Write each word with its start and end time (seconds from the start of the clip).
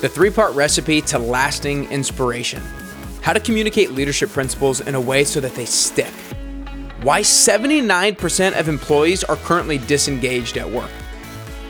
the 0.00 0.08
three 0.08 0.30
part 0.30 0.54
recipe 0.54 1.00
to 1.02 1.18
lasting 1.18 1.90
inspiration, 1.90 2.62
how 3.20 3.32
to 3.32 3.40
communicate 3.40 3.90
leadership 3.92 4.30
principles 4.30 4.80
in 4.80 4.94
a 4.94 5.00
way 5.00 5.24
so 5.24 5.40
that 5.40 5.54
they 5.54 5.66
stick, 5.66 6.12
why 7.02 7.20
79% 7.20 8.58
of 8.58 8.68
employees 8.68 9.24
are 9.24 9.36
currently 9.36 9.78
disengaged 9.78 10.56
at 10.56 10.68
work, 10.68 10.90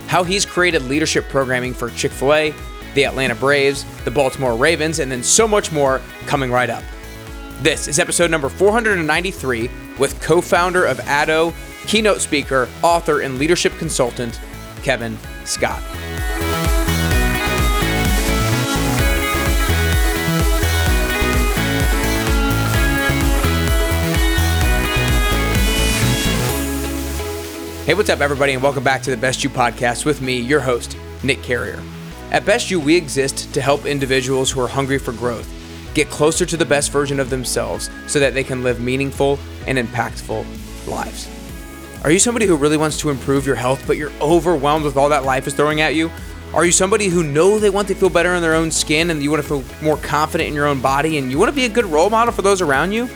how 0.07 0.23
he's 0.23 0.47
created 0.47 0.83
leadership 0.83 1.29
programming 1.29 1.75
for 1.75 1.91
Chick 1.91 2.13
fil 2.13 2.35
A, 2.35 2.55
the 2.95 3.05
Atlanta 3.05 3.35
Braves, 3.35 3.85
the 4.05 4.11
Baltimore 4.11 4.57
Ravens, 4.57 5.01
and 5.01 5.11
then 5.11 5.23
so 5.23 5.47
much 5.49 5.73
more 5.73 6.01
coming 6.27 6.53
right 6.53 6.71
up. 6.71 6.85
This 7.63 7.89
is 7.89 7.99
episode 7.99 8.31
number 8.31 8.49
493 8.49 9.71
with 9.99 10.21
co 10.23 10.41
founder 10.41 10.85
of 10.85 10.99
Addo, 11.01 11.53
keynote 11.87 12.21
speaker, 12.21 12.69
author, 12.83 13.21
and 13.21 13.39
leadership 13.39 13.77
consultant, 13.79 14.41
Kevin 14.83 15.19
Scott. 15.45 15.83
Hey, 27.91 27.95
what's 27.95 28.09
up, 28.09 28.21
everybody, 28.21 28.53
and 28.53 28.63
welcome 28.63 28.85
back 28.85 29.03
to 29.03 29.11
the 29.11 29.17
Best 29.17 29.43
You 29.43 29.51
podcast 29.51 30.05
with 30.05 30.23
me, 30.23 30.39
your 30.39 30.61
host, 30.61 30.97
Nick 31.25 31.43
Carrier. 31.43 31.83
At 32.31 32.45
Best 32.45 32.71
You, 32.71 32.79
we 32.79 32.95
exist 32.95 33.53
to 33.53 33.61
help 33.61 33.85
individuals 33.85 34.49
who 34.49 34.61
are 34.61 34.69
hungry 34.69 34.97
for 34.97 35.11
growth 35.11 35.53
get 35.93 36.09
closer 36.09 36.47
to 36.47 36.57
the 36.57 36.65
best 36.65 36.93
version 36.93 37.19
of 37.19 37.31
themselves 37.31 37.91
so 38.07 38.21
that 38.21 38.33
they 38.33 38.45
can 38.45 38.63
live 38.63 38.81
meaningful 38.81 39.41
and 39.67 39.77
impactful 39.77 40.47
lives. 40.87 41.29
Are 42.05 42.13
you 42.13 42.21
somebody 42.21 42.47
who 42.47 42.55
really 42.55 42.77
wants 42.77 42.97
to 43.01 43.11
improve 43.11 43.45
your 43.45 43.57
health, 43.57 43.83
but 43.89 43.97
you're 43.97 44.13
overwhelmed 44.21 44.85
with 44.85 44.97
all 44.97 45.09
that 45.09 45.25
life 45.25 45.49
is 45.49 45.55
throwing 45.55 45.81
at 45.81 45.97
you? 45.97 46.13
Are 46.55 46.65
you 46.65 46.71
somebody 46.71 47.09
who 47.09 47.25
know 47.25 47.59
they 47.59 47.71
want 47.71 47.89
to 47.89 47.97
feel 47.97 48.09
better 48.09 48.35
in 48.35 48.43
their 48.43 48.55
own 48.55 48.71
skin 48.71 49.11
and 49.11 49.21
you 49.21 49.33
want 49.33 49.43
to 49.43 49.49
feel 49.49 49.65
more 49.83 49.97
confident 49.97 50.47
in 50.47 50.55
your 50.55 50.67
own 50.67 50.81
body 50.81 51.19
and 51.19 51.29
you 51.29 51.41
want 51.41 51.49
to 51.49 51.57
be 51.57 51.65
a 51.65 51.69
good 51.69 51.87
role 51.87 52.09
model 52.09 52.33
for 52.33 52.43
those 52.43 52.63
around 52.63 52.93
you? 52.93 53.09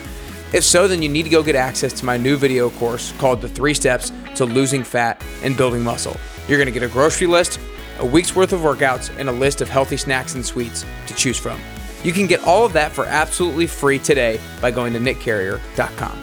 If 0.52 0.64
so, 0.64 0.86
then 0.86 1.02
you 1.02 1.08
need 1.08 1.24
to 1.24 1.30
go 1.30 1.42
get 1.42 1.56
access 1.56 1.92
to 1.94 2.04
my 2.04 2.16
new 2.16 2.36
video 2.36 2.70
course 2.70 3.12
called 3.18 3.40
The 3.40 3.48
Three 3.48 3.74
Steps 3.74 4.12
to 4.36 4.44
Losing 4.44 4.84
Fat 4.84 5.22
and 5.42 5.56
Building 5.56 5.82
Muscle. 5.82 6.16
You're 6.46 6.58
going 6.58 6.72
to 6.72 6.78
get 6.78 6.82
a 6.82 6.92
grocery 6.92 7.26
list, 7.26 7.58
a 7.98 8.06
week's 8.06 8.36
worth 8.36 8.52
of 8.52 8.60
workouts, 8.60 9.16
and 9.18 9.28
a 9.28 9.32
list 9.32 9.60
of 9.60 9.68
healthy 9.68 9.96
snacks 9.96 10.34
and 10.34 10.44
sweets 10.44 10.84
to 11.06 11.14
choose 11.14 11.38
from. 11.38 11.60
You 12.04 12.12
can 12.12 12.26
get 12.26 12.44
all 12.44 12.64
of 12.66 12.74
that 12.74 12.92
for 12.92 13.06
absolutely 13.06 13.66
free 13.66 13.98
today 13.98 14.38
by 14.60 14.70
going 14.70 14.92
to 14.92 14.98
nickcarrier.com. 14.98 16.18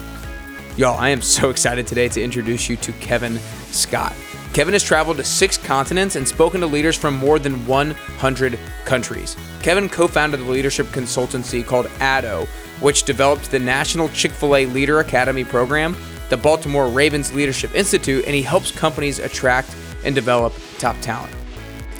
Y'all, 0.76 0.98
I 0.98 1.10
am 1.10 1.20
so 1.20 1.50
excited 1.50 1.86
today 1.86 2.08
to 2.08 2.22
introduce 2.22 2.68
you 2.68 2.76
to 2.76 2.92
Kevin 2.94 3.38
Scott. 3.66 4.14
Kevin 4.54 4.74
has 4.74 4.82
traveled 4.82 5.16
to 5.16 5.24
six 5.24 5.56
continents 5.58 6.16
and 6.16 6.28
spoken 6.28 6.60
to 6.60 6.66
leaders 6.66 6.96
from 6.96 7.14
more 7.14 7.38
than 7.38 7.66
100 7.66 8.58
countries. 8.84 9.36
Kevin 9.62 9.88
co 9.88 10.06
founded 10.06 10.40
the 10.40 10.50
leadership 10.50 10.86
consultancy 10.88 11.64
called 11.64 11.86
Addo, 11.98 12.46
which 12.82 13.04
developed 13.04 13.50
the 13.50 13.58
National 13.58 14.08
Chick 14.10 14.32
fil 14.32 14.56
A 14.56 14.66
Leader 14.66 15.00
Academy 15.00 15.44
program, 15.44 15.96
the 16.28 16.36
Baltimore 16.36 16.88
Ravens 16.88 17.32
Leadership 17.32 17.74
Institute, 17.74 18.24
and 18.26 18.34
he 18.34 18.42
helps 18.42 18.70
companies 18.70 19.18
attract 19.18 19.74
and 20.04 20.14
develop 20.14 20.52
top 20.78 21.00
talent. 21.00 21.32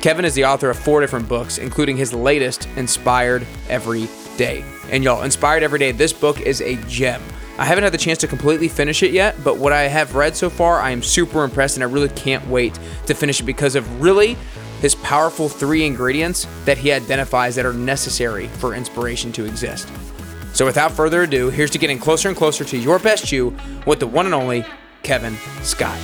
Kevin 0.00 0.25
is 0.25 0.34
the 0.34 0.44
author 0.44 0.69
of 0.69 0.78
four 0.78 1.00
different 1.00 1.28
books, 1.28 1.58
including 1.58 1.97
his 1.97 2.12
latest, 2.12 2.69
Inspired 2.77 3.47
Every 3.69 4.08
Day. 4.36 4.64
And 4.91 5.05
y'all, 5.05 5.22
Inspired 5.22 5.62
Every 5.62 5.78
Day, 5.78 5.92
this 5.92 6.12
book 6.12 6.41
is 6.41 6.60
a 6.60 6.75
gem. 6.88 7.22
I 7.56 7.64
haven't 7.64 7.84
had 7.84 7.92
the 7.92 7.98
chance 7.98 8.19
to 8.19 8.27
completely 8.27 8.66
finish 8.66 9.05
it 9.05 9.12
yet, 9.12 9.36
but 9.44 9.58
what 9.58 9.72
I 9.72 9.83
have 9.83 10.16
read 10.16 10.34
so 10.34 10.50
far, 10.50 10.80
I 10.80 10.91
am 10.91 11.03
super 11.03 11.44
impressed 11.44 11.77
and 11.77 11.84
I 11.84 11.86
really 11.86 12.08
can't 12.08 12.44
wait 12.48 12.77
to 13.06 13.14
finish 13.14 13.41
it 13.41 13.44
because 13.44 13.77
of 13.77 14.03
really 14.03 14.36
his 14.80 14.97
powerful 14.97 15.48
three 15.48 15.86
ingredients 15.86 16.48
that 16.65 16.78
he 16.78 16.91
identifies 16.91 17.54
that 17.54 17.65
are 17.65 17.72
necessary 17.72 18.48
for 18.48 18.75
inspiration 18.75 19.31
to 19.32 19.44
exist. 19.44 19.88
So 20.62 20.67
without 20.67 20.93
further 20.93 21.23
ado, 21.23 21.50
here's 21.50 21.73
to 21.73 21.78
getting 21.78 21.99
closer 21.99 22.28
and 22.28 22.39
closer 22.39 22.62
to 22.62 22.78
your 22.78 23.00
best 23.00 23.33
you 23.33 23.53
with 23.84 23.99
the 23.99 24.06
one 24.06 24.27
and 24.27 24.33
only 24.33 24.65
Kevin 25.03 25.37
Scott. 25.65 25.99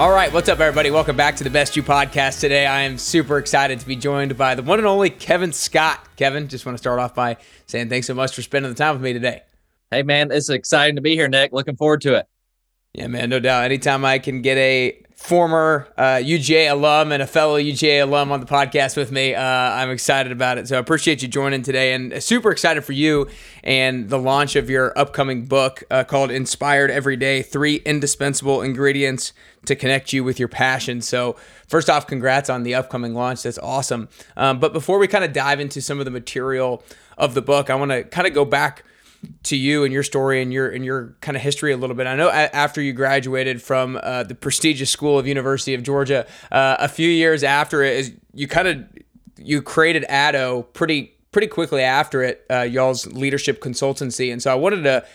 All 0.00 0.10
right, 0.10 0.32
what's 0.32 0.48
up, 0.48 0.60
everybody? 0.60 0.90
Welcome 0.90 1.14
back 1.14 1.36
to 1.36 1.44
the 1.44 1.50
Best 1.50 1.76
You 1.76 1.82
podcast. 1.82 2.40
Today, 2.40 2.64
I 2.64 2.84
am 2.84 2.96
super 2.96 3.36
excited 3.36 3.80
to 3.80 3.86
be 3.86 3.96
joined 3.96 4.34
by 4.34 4.54
the 4.54 4.62
one 4.62 4.78
and 4.78 4.88
only 4.88 5.10
Kevin 5.10 5.52
Scott. 5.52 6.16
Kevin, 6.16 6.48
just 6.48 6.64
want 6.64 6.72
to 6.72 6.78
start 6.78 6.98
off 6.98 7.14
by 7.14 7.36
saying 7.66 7.90
thanks 7.90 8.06
so 8.06 8.14
much 8.14 8.34
for 8.34 8.40
spending 8.40 8.72
the 8.72 8.74
time 8.74 8.94
with 8.94 9.02
me 9.02 9.12
today. 9.12 9.42
Hey, 9.90 10.02
man, 10.02 10.32
it's 10.32 10.48
exciting 10.48 10.96
to 10.96 11.02
be 11.02 11.16
here, 11.16 11.28
Nick. 11.28 11.52
Looking 11.52 11.76
forward 11.76 12.00
to 12.00 12.14
it. 12.14 12.24
Yeah, 12.94 13.08
man, 13.08 13.28
no 13.28 13.40
doubt. 13.40 13.64
Anytime 13.64 14.06
I 14.06 14.18
can 14.18 14.40
get 14.40 14.56
a 14.56 15.02
former 15.20 15.86
uh, 15.98 16.16
UGA 16.16 16.70
alum 16.70 17.12
and 17.12 17.22
a 17.22 17.26
fellow 17.26 17.60
UGA 17.60 18.02
alum 18.02 18.32
on 18.32 18.40
the 18.40 18.46
podcast 18.46 18.96
with 18.96 19.12
me. 19.12 19.34
Uh, 19.34 19.42
I'm 19.42 19.90
excited 19.90 20.32
about 20.32 20.56
it. 20.56 20.66
So 20.66 20.76
I 20.76 20.80
appreciate 20.80 21.20
you 21.20 21.28
joining 21.28 21.62
today 21.62 21.92
and 21.92 22.22
super 22.22 22.50
excited 22.50 22.86
for 22.86 22.94
you 22.94 23.28
and 23.62 24.08
the 24.08 24.18
launch 24.18 24.56
of 24.56 24.70
your 24.70 24.98
upcoming 24.98 25.44
book 25.44 25.84
uh, 25.90 26.04
called 26.04 26.30
Inspired 26.30 26.90
Every 26.90 27.16
Day 27.16 27.42
Three 27.42 27.76
Indispensable 27.76 28.62
Ingredients 28.62 29.34
to 29.66 29.76
Connect 29.76 30.14
You 30.14 30.24
with 30.24 30.38
Your 30.38 30.48
Passion. 30.48 31.02
So, 31.02 31.36
first 31.68 31.90
off, 31.90 32.06
congrats 32.06 32.48
on 32.48 32.62
the 32.62 32.74
upcoming 32.74 33.12
launch. 33.12 33.42
That's 33.42 33.58
awesome. 33.58 34.08
Um, 34.38 34.58
but 34.58 34.72
before 34.72 34.98
we 34.98 35.06
kind 35.06 35.22
of 35.22 35.34
dive 35.34 35.60
into 35.60 35.82
some 35.82 35.98
of 35.98 36.06
the 36.06 36.10
material 36.10 36.82
of 37.18 37.34
the 37.34 37.42
book, 37.42 37.68
I 37.68 37.74
want 37.74 37.90
to 37.90 38.04
kind 38.04 38.26
of 38.26 38.32
go 38.32 38.46
back 38.46 38.84
to 39.44 39.56
you 39.56 39.84
and 39.84 39.92
your 39.92 40.02
story 40.02 40.40
and 40.42 40.52
your 40.52 40.68
and 40.70 40.84
your 40.84 41.16
kind 41.20 41.36
of 41.36 41.42
history 41.42 41.72
a 41.72 41.76
little 41.76 41.96
bit. 41.96 42.06
I 42.06 42.16
know 42.16 42.30
after 42.30 42.80
you 42.80 42.92
graduated 42.92 43.62
from 43.62 43.98
uh, 44.02 44.22
the 44.22 44.34
prestigious 44.34 44.90
school 44.90 45.18
of 45.18 45.26
University 45.26 45.74
of 45.74 45.82
Georgia, 45.82 46.26
uh, 46.50 46.76
a 46.78 46.88
few 46.88 47.08
years 47.08 47.44
after 47.44 47.82
it, 47.82 47.96
is 47.96 48.12
you 48.32 48.48
kind 48.48 48.68
of 48.68 48.84
you 49.36 49.62
created 49.62 50.04
Addo 50.08 50.72
pretty 50.72 51.14
pretty 51.32 51.46
quickly 51.46 51.82
after 51.82 52.22
it, 52.22 52.44
uh, 52.50 52.62
y'all's 52.62 53.06
leadership 53.06 53.60
consultancy. 53.62 54.32
And 54.32 54.42
so 54.42 54.50
I 54.50 54.56
wanted 54.56 54.82
to 54.82 55.06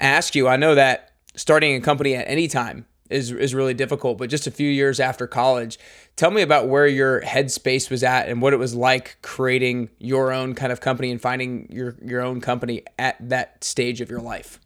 ask 0.00 0.34
you. 0.34 0.48
I 0.48 0.56
know 0.56 0.74
that 0.74 1.12
starting 1.34 1.74
a 1.74 1.80
company 1.80 2.14
at 2.14 2.28
any 2.28 2.48
time 2.48 2.86
is 3.12 3.30
is 3.30 3.54
really 3.54 3.74
difficult. 3.74 4.18
But 4.18 4.30
just 4.30 4.46
a 4.46 4.50
few 4.50 4.68
years 4.68 5.00
after 5.00 5.26
college, 5.26 5.78
tell 6.16 6.30
me 6.30 6.42
about 6.42 6.68
where 6.68 6.86
your 6.86 7.20
headspace 7.22 7.90
was 7.90 8.02
at 8.02 8.28
and 8.28 8.42
what 8.42 8.52
it 8.52 8.58
was 8.58 8.74
like 8.74 9.18
creating 9.22 9.90
your 9.98 10.32
own 10.32 10.54
kind 10.54 10.72
of 10.72 10.80
company 10.80 11.10
and 11.10 11.20
finding 11.20 11.70
your 11.70 11.96
your 12.04 12.22
own 12.22 12.40
company 12.40 12.82
at 12.98 13.16
that 13.20 13.62
stage 13.62 14.00
of 14.00 14.10
your 14.10 14.20
life. 14.20 14.58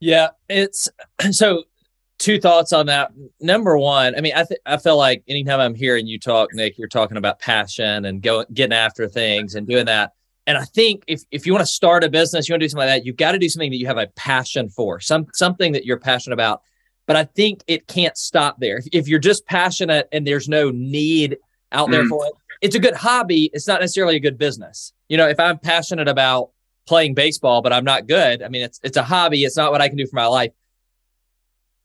Yeah, 0.00 0.30
it's 0.48 0.88
so 1.30 1.64
two 2.18 2.40
thoughts 2.40 2.72
on 2.72 2.86
that. 2.86 3.12
Number 3.40 3.76
one, 3.76 4.14
I 4.16 4.20
mean, 4.20 4.32
I 4.34 4.44
th- 4.44 4.60
I 4.64 4.76
feel 4.76 4.96
like 4.96 5.24
anytime 5.28 5.60
I'm 5.60 5.74
hearing 5.74 6.06
you 6.06 6.18
talk, 6.18 6.50
Nick, 6.54 6.78
you're 6.78 6.88
talking 6.88 7.16
about 7.16 7.40
passion 7.40 8.04
and 8.04 8.22
going 8.22 8.46
getting 8.54 8.72
after 8.72 9.08
things 9.08 9.54
and 9.54 9.66
doing 9.66 9.86
that. 9.86 10.12
And 10.46 10.58
I 10.58 10.64
think 10.64 11.04
if, 11.06 11.22
if 11.30 11.46
you 11.46 11.52
want 11.52 11.62
to 11.62 11.72
start 11.72 12.02
a 12.02 12.10
business, 12.10 12.48
you 12.48 12.52
want 12.52 12.62
to 12.62 12.66
do 12.66 12.70
something 12.70 12.88
like 12.88 13.00
that, 13.00 13.06
you've 13.06 13.16
got 13.16 13.32
to 13.32 13.38
do 13.38 13.48
something 13.48 13.70
that 13.70 13.76
you 13.76 13.86
have 13.86 13.98
a 13.98 14.08
passion 14.08 14.68
for, 14.68 14.98
some 14.98 15.26
something 15.34 15.72
that 15.72 15.84
you're 15.84 15.98
passionate 15.98 16.34
about. 16.34 16.62
But 17.06 17.16
I 17.16 17.24
think 17.24 17.62
it 17.66 17.86
can't 17.86 18.16
stop 18.16 18.58
there. 18.58 18.78
If, 18.78 18.86
if 18.92 19.08
you're 19.08 19.20
just 19.20 19.46
passionate 19.46 20.08
and 20.12 20.26
there's 20.26 20.48
no 20.48 20.70
need 20.70 21.38
out 21.70 21.90
there 21.90 22.04
mm. 22.04 22.08
for 22.08 22.26
it, 22.26 22.32
it's 22.60 22.76
a 22.76 22.80
good 22.80 22.94
hobby. 22.94 23.50
It's 23.52 23.68
not 23.68 23.80
necessarily 23.80 24.16
a 24.16 24.20
good 24.20 24.38
business. 24.38 24.92
You 25.08 25.16
know, 25.16 25.28
if 25.28 25.38
I'm 25.38 25.58
passionate 25.58 26.08
about 26.08 26.50
playing 26.86 27.14
baseball, 27.14 27.62
but 27.62 27.72
I'm 27.72 27.84
not 27.84 28.06
good, 28.08 28.42
I 28.42 28.48
mean, 28.48 28.62
it's 28.62 28.80
it's 28.82 28.96
a 28.96 29.02
hobby. 29.02 29.44
It's 29.44 29.56
not 29.56 29.70
what 29.70 29.80
I 29.80 29.88
can 29.88 29.96
do 29.96 30.06
for 30.06 30.16
my 30.16 30.26
life. 30.26 30.52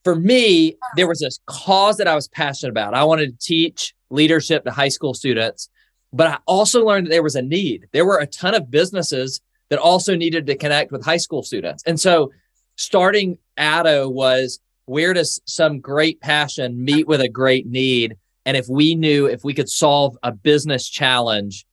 For 0.04 0.16
me, 0.16 0.78
there 0.96 1.08
was 1.08 1.20
this 1.20 1.40
cause 1.46 1.98
that 1.98 2.08
I 2.08 2.16
was 2.16 2.28
passionate 2.28 2.72
about. 2.72 2.94
I 2.94 3.04
wanted 3.04 3.40
to 3.40 3.46
teach 3.46 3.94
leadership 4.10 4.64
to 4.64 4.72
high 4.72 4.88
school 4.88 5.14
students 5.14 5.70
but 6.14 6.28
I 6.28 6.38
also 6.46 6.86
learned 6.86 7.08
that 7.08 7.12
there 7.12 7.24
was 7.24 7.36
a 7.36 7.42
need. 7.42 7.88
There 7.92 8.06
were 8.06 8.20
a 8.20 8.28
ton 8.28 8.56
of 8.56 8.72
businesses 8.72 9.42
that 9.70 9.80
also 9.80 10.16
needed 10.16 10.48
to 10.48 10.56
connect 10.56 10.92
with 10.92 11.04
high 11.04 11.18
school 11.18 11.44
students. 11.44 11.84
And 11.86 12.00
so 12.00 12.32
starting 12.76 13.38
Addo 13.58 14.12
was 14.12 14.60
where 14.86 15.14
does 15.14 15.42
some 15.46 15.80
great 15.80 16.22
passion 16.22 16.84
meet 16.84 17.08
with 17.08 17.22
a 17.22 17.28
great 17.28 17.68
need? 17.68 18.16
And 18.46 18.56
if 18.56 18.68
we 18.70 18.96
knew 18.96 19.26
if 19.26 19.44
we 19.44 19.54
could 19.54 19.70
solve 19.70 20.18
a 20.24 20.32
business 20.32 20.88
challenge 20.88 21.66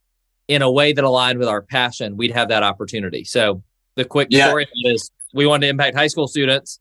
in 0.48 0.62
a 0.62 0.70
way 0.70 0.92
that 0.92 1.04
aligned 1.04 1.38
with 1.38 1.48
our 1.48 1.62
passion, 1.62 2.16
we'd 2.16 2.32
have 2.32 2.48
that 2.48 2.64
opportunity. 2.64 3.22
So 3.24 3.62
the 3.94 4.04
quick 4.04 4.28
yeah. 4.30 4.48
story 4.48 4.66
is 4.84 5.10
we 5.32 5.46
wanted 5.46 5.66
to 5.66 5.70
impact 5.70 5.96
high 5.96 6.08
school 6.08 6.26
students. 6.26 6.80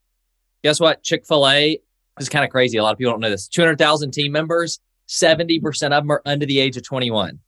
Guess 0.64 0.80
what? 0.80 1.04
Chick 1.04 1.26
fil 1.28 1.48
A 1.48 1.80
is 2.20 2.30
kind 2.30 2.44
of 2.44 2.50
crazy. 2.50 2.78
A 2.78 2.84
lot 2.84 2.94
of 2.94 2.98
people 2.98 3.14
don't 3.14 3.20
know 3.20 3.30
this. 3.30 3.48
200,000 3.48 4.12
team 4.12 4.32
members, 4.32 4.80
70% 5.08 5.62
of 5.84 6.04
them 6.04 6.12
are 6.12 6.22
under 6.26 6.46
the 6.46 6.60
age 6.60 6.76
of 6.78 6.84
21. 6.84 7.40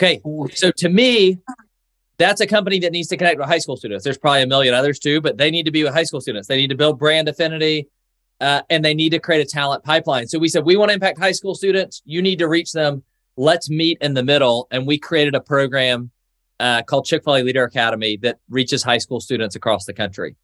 Okay. 0.00 0.20
So 0.54 0.70
to 0.70 0.88
me, 0.88 1.38
that's 2.16 2.40
a 2.40 2.46
company 2.46 2.78
that 2.80 2.92
needs 2.92 3.08
to 3.08 3.16
connect 3.16 3.38
with 3.38 3.48
high 3.48 3.58
school 3.58 3.76
students. 3.76 4.02
There's 4.02 4.18
probably 4.18 4.42
a 4.42 4.46
million 4.46 4.72
others 4.72 4.98
too, 4.98 5.20
but 5.20 5.36
they 5.36 5.50
need 5.50 5.64
to 5.64 5.70
be 5.70 5.84
with 5.84 5.92
high 5.92 6.04
school 6.04 6.20
students. 6.20 6.48
They 6.48 6.56
need 6.56 6.68
to 6.68 6.76
build 6.76 6.98
brand 6.98 7.28
affinity 7.28 7.88
uh, 8.40 8.62
and 8.70 8.84
they 8.84 8.94
need 8.94 9.10
to 9.10 9.18
create 9.18 9.46
a 9.46 9.48
talent 9.48 9.84
pipeline. 9.84 10.26
So 10.26 10.38
we 10.38 10.48
said, 10.48 10.64
we 10.64 10.76
want 10.76 10.88
to 10.88 10.94
impact 10.94 11.18
high 11.18 11.32
school 11.32 11.54
students. 11.54 12.00
You 12.06 12.22
need 12.22 12.38
to 12.38 12.48
reach 12.48 12.72
them 12.72 13.02
let's 13.36 13.70
meet 13.70 13.98
in 14.00 14.14
the 14.14 14.22
middle. 14.22 14.68
And 14.70 14.86
we 14.86 14.98
created 14.98 15.34
a 15.34 15.40
program 15.40 16.10
uh, 16.58 16.82
called 16.82 17.06
Chick 17.06 17.24
fil 17.24 17.36
A 17.36 17.42
Leader 17.42 17.64
Academy 17.64 18.18
that 18.18 18.38
reaches 18.48 18.82
high 18.82 18.98
school 18.98 19.20
students 19.20 19.56
across 19.56 19.86
the 19.86 19.94
country. 19.94 20.36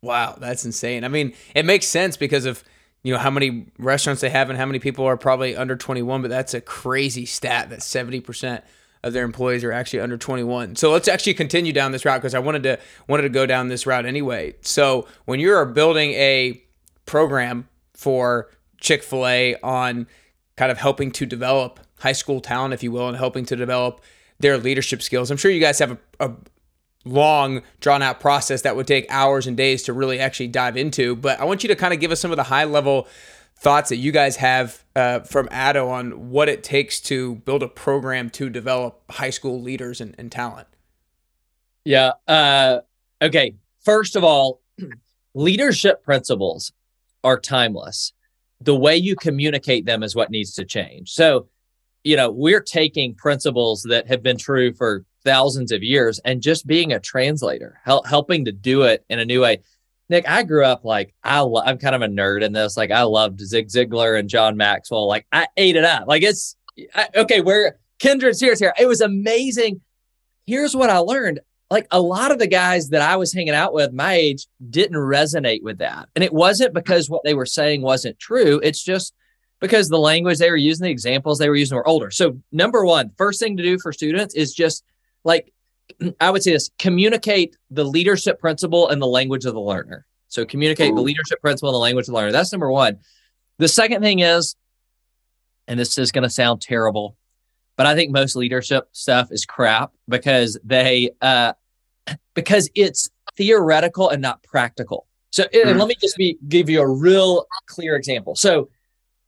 Wow, 0.00 0.36
that's 0.40 0.64
insane. 0.64 1.04
I 1.04 1.08
mean, 1.08 1.34
it 1.54 1.64
makes 1.64 1.86
sense 1.86 2.16
because 2.16 2.46
of 2.46 2.64
you 3.02 3.12
know 3.12 3.18
how 3.18 3.30
many 3.30 3.66
restaurants 3.78 4.22
they 4.22 4.30
have 4.30 4.48
and 4.48 4.58
how 4.58 4.66
many 4.66 4.78
people 4.78 5.04
are 5.04 5.16
probably 5.16 5.56
under 5.56 5.74
21 5.74 6.22
but 6.22 6.28
that's 6.28 6.54
a 6.54 6.60
crazy 6.60 7.26
stat 7.26 7.70
that 7.70 7.80
70% 7.80 8.62
of 9.02 9.12
their 9.12 9.24
employees 9.24 9.64
are 9.64 9.72
actually 9.72 10.00
under 10.00 10.16
21 10.16 10.76
so 10.76 10.90
let's 10.90 11.08
actually 11.08 11.34
continue 11.34 11.72
down 11.72 11.92
this 11.92 12.04
route 12.04 12.20
because 12.20 12.34
i 12.34 12.38
wanted 12.38 12.62
to 12.62 12.78
wanted 13.08 13.22
to 13.22 13.28
go 13.28 13.46
down 13.46 13.68
this 13.68 13.86
route 13.86 14.06
anyway. 14.06 14.54
So 14.62 15.06
when 15.24 15.40
you're 15.40 15.64
building 15.64 16.12
a 16.12 16.62
program 17.06 17.68
for 17.94 18.50
chick-fil-a 18.80 19.56
on 19.62 20.06
kind 20.56 20.72
of 20.72 20.78
helping 20.78 21.10
to 21.12 21.26
develop 21.26 21.80
high 22.00 22.12
school 22.12 22.40
talent 22.40 22.74
if 22.74 22.82
you 22.82 22.90
will 22.90 23.08
and 23.08 23.16
helping 23.16 23.44
to 23.46 23.56
develop 23.56 24.00
their 24.40 24.58
leadership 24.58 25.02
skills 25.02 25.30
i'm 25.30 25.36
sure 25.36 25.50
you 25.50 25.60
guys 25.60 25.78
have 25.78 25.92
a, 25.92 25.98
a 26.20 26.32
long 27.04 27.62
drawn 27.80 28.02
out 28.02 28.18
process 28.18 28.62
that 28.62 28.74
would 28.74 28.86
take 28.86 29.06
hours 29.08 29.46
and 29.46 29.56
days 29.56 29.82
to 29.84 29.92
really 29.92 30.18
actually 30.18 30.48
dive 30.48 30.76
into 30.76 31.14
but 31.14 31.38
i 31.38 31.44
want 31.44 31.62
you 31.62 31.68
to 31.68 31.76
kind 31.76 31.94
of 31.94 32.00
give 32.00 32.10
us 32.10 32.20
some 32.20 32.32
of 32.32 32.36
the 32.36 32.44
high 32.44 32.64
level 32.64 33.06
thoughts 33.62 33.90
that 33.90 33.98
you 33.98 34.10
guys 34.10 34.34
have 34.36 34.84
uh, 34.96 35.20
from 35.20 35.46
Addo 35.46 35.88
on 35.88 36.30
what 36.30 36.48
it 36.48 36.64
takes 36.64 36.98
to 37.02 37.36
build 37.36 37.62
a 37.62 37.68
program 37.68 38.28
to 38.28 38.50
develop 38.50 39.00
high 39.08 39.30
school 39.30 39.62
leaders 39.62 40.00
and, 40.00 40.16
and 40.18 40.32
talent. 40.32 40.66
Yeah. 41.84 42.14
Uh, 42.26 42.80
okay. 43.22 43.54
First 43.84 44.16
of 44.16 44.24
all, 44.24 44.60
leadership 45.34 46.02
principles 46.02 46.72
are 47.22 47.38
timeless. 47.38 48.12
The 48.60 48.74
way 48.74 48.96
you 48.96 49.14
communicate 49.14 49.86
them 49.86 50.02
is 50.02 50.16
what 50.16 50.32
needs 50.32 50.54
to 50.54 50.64
change. 50.64 51.12
So, 51.12 51.46
you 52.02 52.16
know, 52.16 52.32
we're 52.32 52.60
taking 52.60 53.14
principles 53.14 53.84
that 53.84 54.08
have 54.08 54.24
been 54.24 54.38
true 54.38 54.72
for 54.72 55.04
thousands 55.24 55.70
of 55.70 55.84
years 55.84 56.18
and 56.24 56.42
just 56.42 56.66
being 56.66 56.92
a 56.92 56.98
translator, 56.98 57.78
hel- 57.84 58.02
helping 58.02 58.44
to 58.46 58.52
do 58.52 58.82
it 58.82 59.04
in 59.08 59.20
a 59.20 59.24
new 59.24 59.42
way. 59.42 59.60
Nick, 60.08 60.28
I 60.28 60.42
grew 60.42 60.64
up 60.64 60.84
like 60.84 61.14
I 61.22 61.40
lo- 61.40 61.62
I'm 61.64 61.78
kind 61.78 61.94
of 61.94 62.02
a 62.02 62.08
nerd 62.08 62.42
in 62.42 62.52
this. 62.52 62.76
Like 62.76 62.90
I 62.90 63.02
loved 63.02 63.40
Zig 63.40 63.68
Ziglar 63.68 64.18
and 64.18 64.28
John 64.28 64.56
Maxwell. 64.56 65.08
Like 65.08 65.26
I 65.32 65.46
ate 65.56 65.76
it 65.76 65.84
up. 65.84 66.06
Like 66.06 66.22
it's 66.22 66.56
I, 66.94 67.08
okay. 67.16 67.40
We're 67.40 67.78
kindred 67.98 68.36
spirits 68.36 68.60
here. 68.60 68.74
It 68.78 68.86
was 68.86 69.00
amazing. 69.00 69.80
Here's 70.46 70.76
what 70.76 70.90
I 70.90 70.98
learned. 70.98 71.40
Like 71.70 71.86
a 71.90 72.00
lot 72.00 72.30
of 72.30 72.38
the 72.38 72.46
guys 72.46 72.90
that 72.90 73.00
I 73.00 73.16
was 73.16 73.32
hanging 73.32 73.54
out 73.54 73.72
with 73.72 73.92
my 73.92 74.14
age 74.14 74.46
didn't 74.68 74.98
resonate 74.98 75.62
with 75.62 75.78
that. 75.78 76.08
And 76.14 76.22
it 76.22 76.34
wasn't 76.34 76.74
because 76.74 77.08
what 77.08 77.22
they 77.24 77.32
were 77.32 77.46
saying 77.46 77.80
wasn't 77.80 78.18
true. 78.18 78.60
It's 78.62 78.82
just 78.82 79.14
because 79.62 79.88
the 79.88 79.98
language 79.98 80.38
they 80.38 80.50
were 80.50 80.56
using, 80.56 80.84
the 80.84 80.90
examples 80.90 81.38
they 81.38 81.48
were 81.48 81.56
using 81.56 81.76
were 81.76 81.86
older. 81.88 82.10
So, 82.10 82.38
number 82.50 82.84
one, 82.84 83.12
first 83.16 83.40
thing 83.40 83.56
to 83.56 83.62
do 83.62 83.78
for 83.78 83.92
students 83.92 84.34
is 84.34 84.52
just 84.52 84.84
like 85.24 85.51
I 86.20 86.30
would 86.30 86.42
say 86.42 86.52
this 86.52 86.70
communicate 86.78 87.56
the 87.70 87.84
leadership 87.84 88.40
principle 88.40 88.88
and 88.88 89.00
the 89.00 89.06
language 89.06 89.44
of 89.44 89.54
the 89.54 89.60
learner. 89.60 90.06
So 90.28 90.44
communicate 90.44 90.92
Ooh. 90.92 90.96
the 90.96 91.02
leadership 91.02 91.40
principle 91.40 91.70
and 91.70 91.74
the 91.74 91.80
language 91.80 92.04
of 92.04 92.12
the 92.12 92.14
learner. 92.14 92.32
That's 92.32 92.52
number 92.52 92.70
one. 92.70 92.98
The 93.58 93.68
second 93.68 94.02
thing 94.02 94.20
is, 94.20 94.56
and 95.68 95.78
this 95.78 95.98
is 95.98 96.10
going 96.10 96.22
to 96.22 96.30
sound 96.30 96.60
terrible, 96.60 97.16
but 97.76 97.86
I 97.86 97.94
think 97.94 98.12
most 98.12 98.34
leadership 98.36 98.88
stuff 98.92 99.30
is 99.30 99.44
crap 99.44 99.92
because 100.08 100.58
they, 100.64 101.10
uh, 101.20 101.52
because 102.34 102.70
it's 102.74 103.10
theoretical 103.36 104.08
and 104.08 104.22
not 104.22 104.42
practical. 104.42 105.06
So 105.30 105.44
mm. 105.44 105.78
let 105.78 105.88
me 105.88 105.94
just 106.00 106.16
be 106.16 106.38
give 106.48 106.68
you 106.68 106.80
a 106.80 106.88
real 106.88 107.46
clear 107.66 107.96
example. 107.96 108.36
So 108.36 108.68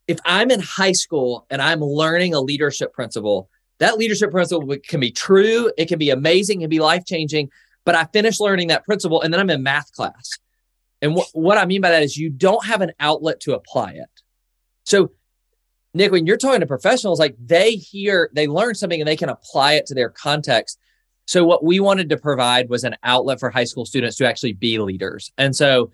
if 0.07 0.19
I'm 0.25 0.51
in 0.51 0.61
high 0.61 0.93
school 0.93 1.47
and 1.51 1.63
I'm 1.63 1.81
learning 1.81 2.35
a 2.35 2.41
leadership 2.41 2.93
principle, 2.93 3.49
that 3.81 3.99
leadership 3.99 4.31
principle 4.31 4.77
can 4.87 5.01
be 5.01 5.11
true, 5.11 5.73
it 5.77 5.87
can 5.87 5.99
be 5.99 6.11
amazing, 6.11 6.61
it 6.61 6.65
can 6.65 6.71
be 6.71 6.81
life 6.81 7.05
changing. 7.07 7.51
But 7.85 7.95
I 7.95 8.05
finished 8.05 8.41
learning 8.41 8.69
that 8.69 8.85
principle 8.85 9.21
and 9.21 9.33
then 9.33 9.41
I'm 9.41 9.51
in 9.51 9.63
math 9.63 9.93
class. 9.93 10.39
And 11.03 11.19
wh- 11.19 11.35
what 11.35 11.59
I 11.59 11.67
mean 11.67 11.81
by 11.81 11.91
that 11.91 12.03
is 12.03 12.17
you 12.17 12.31
don't 12.31 12.65
have 12.65 12.81
an 12.81 12.93
outlet 12.99 13.41
to 13.41 13.55
apply 13.55 13.93
it. 13.93 14.09
So, 14.85 15.13
Nick, 15.93 16.11
when 16.11 16.27
you're 16.27 16.37
talking 16.37 16.61
to 16.61 16.67
professionals, 16.67 17.21
like 17.21 17.37
they 17.39 17.73
hear, 17.73 18.31
they 18.33 18.47
learn 18.47 18.75
something 18.75 19.01
and 19.01 19.07
they 19.07 19.17
can 19.17 19.29
apply 19.29 19.75
it 19.75 19.87
to 19.87 19.95
their 19.95 20.09
context. 20.09 20.79
So, 21.27 21.45
what 21.45 21.63
we 21.63 21.79
wanted 21.79 22.09
to 22.09 22.17
provide 22.17 22.69
was 22.69 22.85
an 22.85 22.97
outlet 23.03 23.39
for 23.39 23.51
high 23.51 23.65
school 23.65 23.85
students 23.85 24.17
to 24.17 24.27
actually 24.27 24.55
be 24.55 24.79
leaders. 24.79 25.31
And 25.37 25.55
so, 25.55 25.93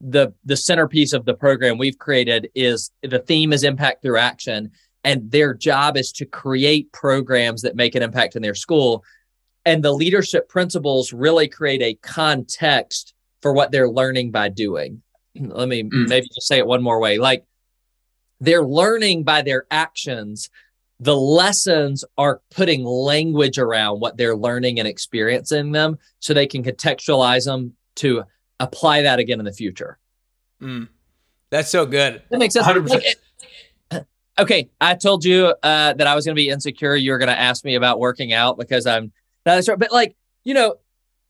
the 0.00 0.32
the 0.44 0.56
centerpiece 0.56 1.12
of 1.12 1.24
the 1.24 1.34
program 1.34 1.78
we've 1.78 1.98
created 1.98 2.50
is 2.54 2.90
the 3.02 3.18
theme 3.18 3.52
is 3.52 3.64
impact 3.64 4.02
through 4.02 4.18
action 4.18 4.70
and 5.08 5.30
their 5.30 5.54
job 5.54 5.96
is 5.96 6.12
to 6.12 6.26
create 6.26 6.92
programs 6.92 7.62
that 7.62 7.74
make 7.74 7.94
an 7.94 8.02
impact 8.02 8.36
in 8.36 8.42
their 8.42 8.54
school. 8.54 9.02
And 9.64 9.82
the 9.82 9.94
leadership 9.94 10.50
principles 10.50 11.14
really 11.14 11.48
create 11.48 11.80
a 11.80 11.94
context 12.06 13.14
for 13.40 13.54
what 13.54 13.72
they're 13.72 13.88
learning 13.88 14.32
by 14.32 14.50
doing. 14.50 15.00
Let 15.34 15.66
me 15.66 15.84
mm. 15.84 16.08
maybe 16.08 16.28
just 16.28 16.46
say 16.46 16.58
it 16.58 16.66
one 16.66 16.82
more 16.82 17.00
way. 17.00 17.16
Like 17.16 17.46
they're 18.38 18.66
learning 18.66 19.24
by 19.24 19.40
their 19.40 19.64
actions. 19.70 20.50
The 21.00 21.16
lessons 21.16 22.04
are 22.18 22.42
putting 22.50 22.84
language 22.84 23.56
around 23.56 24.00
what 24.00 24.18
they're 24.18 24.36
learning 24.36 24.78
and 24.78 24.86
experiencing 24.86 25.72
them 25.72 25.96
so 26.18 26.34
they 26.34 26.46
can 26.46 26.62
contextualize 26.62 27.46
them 27.46 27.72
to 27.96 28.24
apply 28.60 29.02
that 29.02 29.20
again 29.20 29.38
in 29.38 29.46
the 29.46 29.54
future. 29.54 29.98
Mm. 30.60 30.88
that's 31.48 31.70
so 31.70 31.86
good. 31.86 32.20
That 32.28 32.38
makes 32.40 32.52
sense. 32.52 32.66
100%. 32.66 32.90
Like, 32.90 33.16
okay, 34.38 34.70
I 34.80 34.94
told 34.94 35.24
you 35.24 35.54
uh, 35.62 35.94
that 35.94 36.06
I 36.06 36.14
was 36.14 36.24
going 36.24 36.34
to 36.34 36.40
be 36.40 36.48
insecure. 36.48 36.96
You 36.96 37.12
were 37.12 37.18
going 37.18 37.28
to 37.28 37.38
ask 37.38 37.64
me 37.64 37.74
about 37.74 37.98
working 37.98 38.32
out 38.32 38.58
because 38.58 38.86
I'm 38.86 39.12
not 39.44 39.64
sure. 39.64 39.76
But 39.76 39.92
like, 39.92 40.16
you 40.44 40.54
know, 40.54 40.76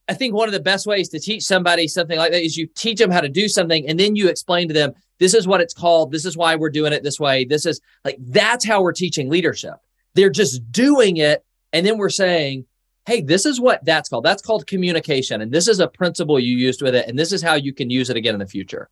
I 0.09 0.15
think 0.15 0.35
one 0.35 0.49
of 0.49 0.53
the 0.53 0.61
best 0.61 0.87
ways 0.87 1.09
to 1.11 1.21
teach 1.21 1.43
somebody 1.43 1.87
something 1.87 2.19
like 2.19 2.33
that 2.33 2.43
is 2.43 2.57
you 2.57 2.67
teach 2.77 2.99
them 2.99 3.11
how 3.11 3.21
to 3.21 3.29
do 3.29 3.49
something 3.49 3.87
and 3.87 4.01
then 4.01 4.17
you 4.17 4.29
explain 4.29 4.69
to 4.69 4.75
them, 4.75 4.93
this 5.19 5.35
is 5.35 5.47
what 5.47 5.61
it's 5.61 5.75
called. 5.75 6.13
This 6.13 6.25
is 6.25 6.37
why 6.37 6.57
we're 6.57 6.71
doing 6.71 6.93
it 6.93 7.03
this 7.03 7.21
way. 7.21 7.45
This 7.45 7.67
is 7.67 7.81
like, 8.05 8.17
that's 8.19 8.65
how 8.65 8.83
we're 8.83 8.93
teaching 8.93 9.29
leadership. 9.29 9.75
They're 10.15 10.31
just 10.31 10.71
doing 10.71 11.19
it. 11.19 11.45
And 11.73 11.85
then 11.85 11.99
we're 11.99 12.09
saying, 12.09 12.65
hey, 13.07 13.21
this 13.21 13.45
is 13.45 13.61
what 13.61 13.85
that's 13.85 14.09
called. 14.09 14.25
That's 14.25 14.43
called 14.43 14.67
communication. 14.67 15.41
And 15.41 15.53
this 15.53 15.67
is 15.69 15.81
a 15.81 15.89
principle 15.89 16.39
you 16.39 16.57
used 16.57 16.83
with 16.83 16.95
it. 16.95 17.09
And 17.09 17.19
this 17.19 17.33
is 17.33 17.43
how 17.43 17.55
you 17.55 17.75
can 17.75 17.91
use 17.91 18.11
it 18.11 18.17
again 18.17 18.35
in 18.35 18.41
the 18.41 18.47
future. 18.47 18.89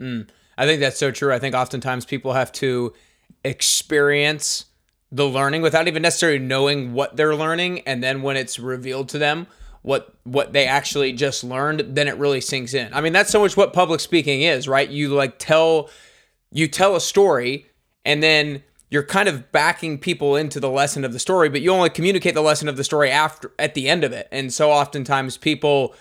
Mm, 0.00 0.28
I 0.58 0.66
think 0.66 0.80
that's 0.80 0.98
so 0.98 1.10
true. 1.10 1.32
I 1.32 1.38
think 1.38 1.54
oftentimes 1.54 2.04
people 2.04 2.32
have 2.32 2.52
to 2.52 2.92
experience 3.44 4.66
the 5.12 5.26
learning 5.26 5.62
without 5.62 5.88
even 5.88 6.02
necessarily 6.02 6.38
knowing 6.38 6.92
what 6.92 7.16
they're 7.16 7.34
learning. 7.34 7.80
And 7.80 8.02
then 8.02 8.22
when 8.22 8.36
it's 8.36 8.58
revealed 8.58 9.08
to 9.10 9.18
them 9.18 9.46
what 9.82 10.14
what 10.24 10.52
they 10.52 10.66
actually 10.66 11.12
just 11.12 11.42
learned 11.42 11.94
then 11.94 12.06
it 12.06 12.16
really 12.16 12.40
sinks 12.40 12.74
in. 12.74 12.92
I 12.92 13.00
mean 13.00 13.12
that's 13.12 13.30
so 13.30 13.40
much 13.40 13.56
what 13.56 13.72
public 13.72 14.00
speaking 14.00 14.42
is 14.42 14.68
right? 14.68 14.88
You 14.88 15.14
like 15.14 15.38
tell 15.38 15.90
you 16.52 16.68
tell 16.68 16.96
a 16.96 17.00
story 17.00 17.66
and 18.04 18.22
then 18.22 18.62
you're 18.90 19.04
kind 19.04 19.28
of 19.28 19.52
backing 19.52 19.98
people 19.98 20.36
into 20.36 20.60
the 20.60 20.68
lesson 20.68 21.04
of 21.04 21.12
the 21.12 21.18
story 21.18 21.48
but 21.48 21.62
you 21.62 21.70
only 21.70 21.90
communicate 21.90 22.34
the 22.34 22.42
lesson 22.42 22.68
of 22.68 22.76
the 22.76 22.84
story 22.84 23.10
after 23.10 23.52
at 23.58 23.74
the 23.74 23.88
end 23.88 24.04
of 24.04 24.12
it. 24.12 24.28
And 24.30 24.52
so 24.52 24.70
oftentimes 24.70 25.36
people 25.36 25.94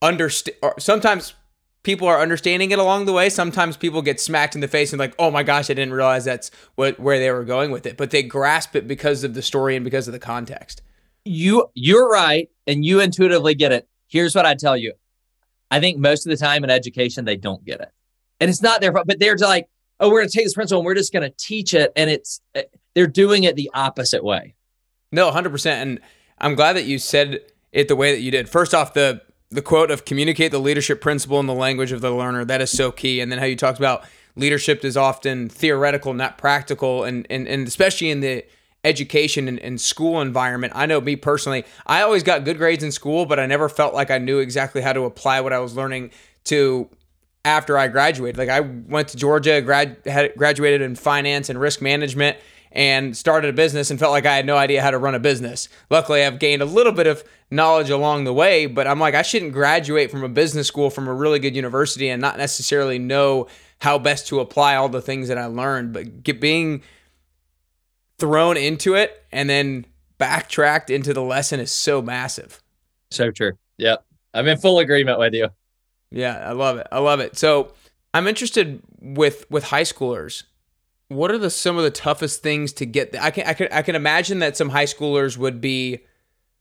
understand 0.00 0.56
sometimes 0.78 1.34
people 1.82 2.08
are 2.08 2.20
understanding 2.20 2.70
it 2.70 2.78
along 2.78 3.06
the 3.06 3.12
way. 3.12 3.28
Sometimes 3.28 3.76
people 3.76 4.02
get 4.02 4.20
smacked 4.20 4.54
in 4.54 4.60
the 4.60 4.68
face 4.68 4.92
and 4.92 5.00
like, 5.00 5.14
oh 5.18 5.30
my 5.30 5.42
gosh, 5.42 5.70
I 5.70 5.74
didn't 5.74 5.94
realize 5.94 6.24
that's 6.24 6.50
what 6.74 6.98
where 6.98 7.18
they 7.18 7.30
were 7.30 7.44
going 7.44 7.70
with 7.70 7.86
it. 7.86 7.96
But 7.96 8.10
they 8.10 8.22
grasp 8.22 8.76
it 8.76 8.86
because 8.86 9.24
of 9.24 9.34
the 9.34 9.42
story 9.42 9.76
and 9.76 9.84
because 9.84 10.08
of 10.08 10.12
the 10.12 10.18
context. 10.18 10.82
You 11.24 11.66
you're 11.74 12.08
right, 12.08 12.48
and 12.66 12.84
you 12.84 13.00
intuitively 13.00 13.54
get 13.54 13.72
it. 13.72 13.88
Here's 14.08 14.34
what 14.34 14.46
I 14.46 14.54
tell 14.54 14.76
you. 14.76 14.94
I 15.70 15.80
think 15.80 15.98
most 15.98 16.26
of 16.26 16.30
the 16.30 16.36
time 16.36 16.64
in 16.64 16.70
education 16.70 17.24
they 17.24 17.36
don't 17.36 17.64
get 17.64 17.80
it, 17.80 17.90
and 18.40 18.48
it's 18.48 18.62
not 18.62 18.80
their 18.80 18.92
fault. 18.92 19.06
But 19.06 19.18
they're 19.18 19.36
like, 19.36 19.68
oh, 20.00 20.08
we're 20.08 20.20
going 20.20 20.28
to 20.28 20.36
take 20.36 20.46
this 20.46 20.54
principle 20.54 20.80
and 20.80 20.86
we're 20.86 20.94
just 20.94 21.12
going 21.12 21.28
to 21.28 21.34
teach 21.36 21.74
it, 21.74 21.92
and 21.96 22.08
it's 22.08 22.40
eh, 22.54 22.62
they're 22.94 23.06
doing 23.06 23.44
it 23.44 23.56
the 23.56 23.70
opposite 23.74 24.24
way. 24.24 24.54
No, 25.12 25.30
hundred 25.30 25.50
percent, 25.50 25.88
and 25.88 26.00
I'm 26.38 26.54
glad 26.54 26.74
that 26.74 26.84
you 26.84 26.98
said 26.98 27.40
it 27.72 27.88
the 27.88 27.96
way 27.96 28.12
that 28.12 28.20
you 28.20 28.30
did. 28.30 28.48
First 28.48 28.74
off, 28.74 28.94
the 28.94 29.20
the 29.50 29.62
quote 29.62 29.90
of 29.90 30.04
communicate 30.04 30.52
the 30.52 30.60
leadership 30.60 31.00
principle 31.00 31.40
in 31.40 31.46
the 31.46 31.54
language 31.54 31.92
of 31.92 32.00
the 32.00 32.10
learner 32.10 32.44
that 32.44 32.60
is 32.60 32.70
so 32.70 32.92
key. 32.92 33.20
And 33.20 33.32
then 33.32 33.38
how 33.38 33.46
you 33.46 33.56
talked 33.56 33.78
about 33.78 34.04
leadership 34.36 34.84
is 34.84 34.96
often 34.96 35.48
theoretical 35.48 36.14
not 36.14 36.38
practical. 36.38 37.04
And 37.04 37.26
and, 37.30 37.48
and 37.48 37.66
especially 37.66 38.10
in 38.10 38.20
the 38.20 38.44
education 38.84 39.48
and, 39.48 39.58
and, 39.58 39.80
school 39.80 40.20
environment 40.20 40.72
i 40.76 40.86
know 40.86 41.00
me 41.00 41.16
personally 41.16 41.64
i 41.86 42.00
always 42.00 42.22
got 42.22 42.44
good 42.44 42.58
grades 42.58 42.84
in 42.84 42.92
school 42.92 43.26
but 43.26 43.38
i 43.38 43.44
never 43.44 43.68
felt 43.68 43.92
like 43.92 44.08
i 44.08 44.18
knew 44.18 44.38
exactly 44.38 44.80
how 44.80 44.92
to 44.92 45.04
apply 45.04 45.40
what 45.40 45.52
i 45.52 45.58
was 45.58 45.74
learning 45.74 46.12
to 46.44 46.88
after 47.44 47.76
i 47.76 47.88
graduated. 47.88 48.38
Like 48.38 48.48
i 48.48 48.60
went 48.60 49.08
to 49.08 49.16
georgia 49.16 49.60
grad 49.62 49.96
had 50.06 50.32
graduated 50.36 50.80
in 50.80 50.94
finance 50.94 51.50
and 51.50 51.60
risk 51.60 51.82
management 51.82 52.36
and 52.72 53.16
started 53.16 53.50
a 53.50 53.52
business 53.52 53.90
and 53.90 53.98
felt 53.98 54.12
like 54.12 54.26
I 54.26 54.36
had 54.36 54.46
no 54.46 54.56
idea 54.56 54.82
how 54.82 54.90
to 54.90 54.98
run 54.98 55.14
a 55.14 55.20
business. 55.20 55.68
Luckily, 55.90 56.24
I've 56.24 56.38
gained 56.38 56.62
a 56.62 56.66
little 56.66 56.92
bit 56.92 57.06
of 57.06 57.24
knowledge 57.50 57.90
along 57.90 58.24
the 58.24 58.32
way, 58.32 58.66
but 58.66 58.86
I'm 58.86 59.00
like, 59.00 59.14
I 59.14 59.22
shouldn't 59.22 59.52
graduate 59.52 60.10
from 60.10 60.22
a 60.22 60.28
business 60.28 60.66
school 60.66 60.90
from 60.90 61.08
a 61.08 61.14
really 61.14 61.38
good 61.38 61.56
university 61.56 62.08
and 62.08 62.20
not 62.20 62.36
necessarily 62.36 62.98
know 62.98 63.46
how 63.80 63.98
best 63.98 64.26
to 64.28 64.40
apply 64.40 64.76
all 64.76 64.88
the 64.88 65.02
things 65.02 65.28
that 65.28 65.38
I 65.38 65.46
learned. 65.46 65.92
But 65.92 66.22
get, 66.22 66.40
being 66.40 66.82
thrown 68.18 68.56
into 68.56 68.94
it 68.94 69.24
and 69.32 69.48
then 69.48 69.86
backtracked 70.18 70.90
into 70.90 71.14
the 71.14 71.22
lesson 71.22 71.60
is 71.60 71.70
so 71.70 72.02
massive. 72.02 72.62
So 73.10 73.30
true. 73.30 73.52
Yep. 73.78 74.04
I'm 74.34 74.46
in 74.46 74.58
full 74.58 74.78
agreement 74.78 75.18
with 75.18 75.32
you. 75.32 75.48
Yeah, 76.10 76.36
I 76.36 76.52
love 76.52 76.78
it. 76.78 76.86
I 76.90 76.98
love 76.98 77.20
it. 77.20 77.38
So 77.38 77.72
I'm 78.14 78.26
interested 78.26 78.82
with 79.00 79.48
with 79.50 79.64
high 79.64 79.82
schoolers. 79.82 80.44
What 81.08 81.30
are 81.30 81.38
the 81.38 81.50
some 81.50 81.76
of 81.78 81.84
the 81.84 81.90
toughest 81.90 82.42
things 82.42 82.72
to 82.74 82.86
get? 82.86 83.16
I 83.18 83.30
can 83.30 83.46
I 83.46 83.54
can 83.54 83.68
I 83.72 83.82
can 83.82 83.94
imagine 83.94 84.40
that 84.40 84.56
some 84.56 84.68
high 84.68 84.84
schoolers 84.84 85.36
would 85.36 85.60
be 85.60 86.00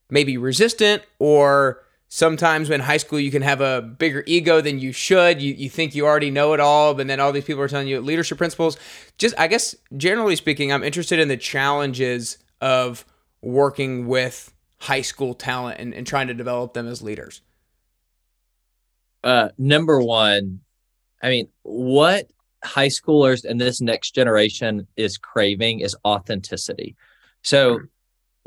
maybe 0.09 0.37
resistant 0.37 1.03
or 1.19 1.83
sometimes 2.09 2.69
when 2.69 2.79
high 2.79 2.97
school 2.97 3.19
you 3.19 3.31
can 3.31 3.41
have 3.41 3.59
a 3.59 3.81
bigger 3.81 4.23
ego 4.25 4.61
than 4.61 4.79
you 4.79 4.91
should 4.91 5.41
you, 5.41 5.53
you 5.53 5.69
think 5.69 5.93
you 5.93 6.05
already 6.05 6.31
know 6.31 6.53
it 6.53 6.59
all 6.59 6.93
but 6.93 7.07
then 7.07 7.19
all 7.19 7.31
these 7.31 7.43
people 7.43 7.61
are 7.61 7.67
telling 7.67 7.87
you 7.87 7.99
leadership 7.99 8.37
principles 8.37 8.77
just 9.17 9.35
i 9.37 9.47
guess 9.47 9.75
generally 9.97 10.35
speaking 10.35 10.71
i'm 10.71 10.83
interested 10.83 11.19
in 11.19 11.27
the 11.27 11.37
challenges 11.37 12.37
of 12.61 13.05
working 13.41 14.07
with 14.07 14.53
high 14.79 15.01
school 15.01 15.33
talent 15.33 15.79
and, 15.79 15.93
and 15.93 16.07
trying 16.07 16.27
to 16.27 16.33
develop 16.33 16.73
them 16.73 16.87
as 16.87 17.01
leaders 17.01 17.41
uh, 19.23 19.49
number 19.57 20.01
one 20.01 20.61
i 21.21 21.29
mean 21.29 21.49
what 21.63 22.29
high 22.63 22.87
schoolers 22.87 23.45
and 23.45 23.61
this 23.61 23.81
next 23.81 24.11
generation 24.11 24.87
is 24.95 25.17
craving 25.17 25.79
is 25.79 25.95
authenticity 26.05 26.95
so 27.43 27.79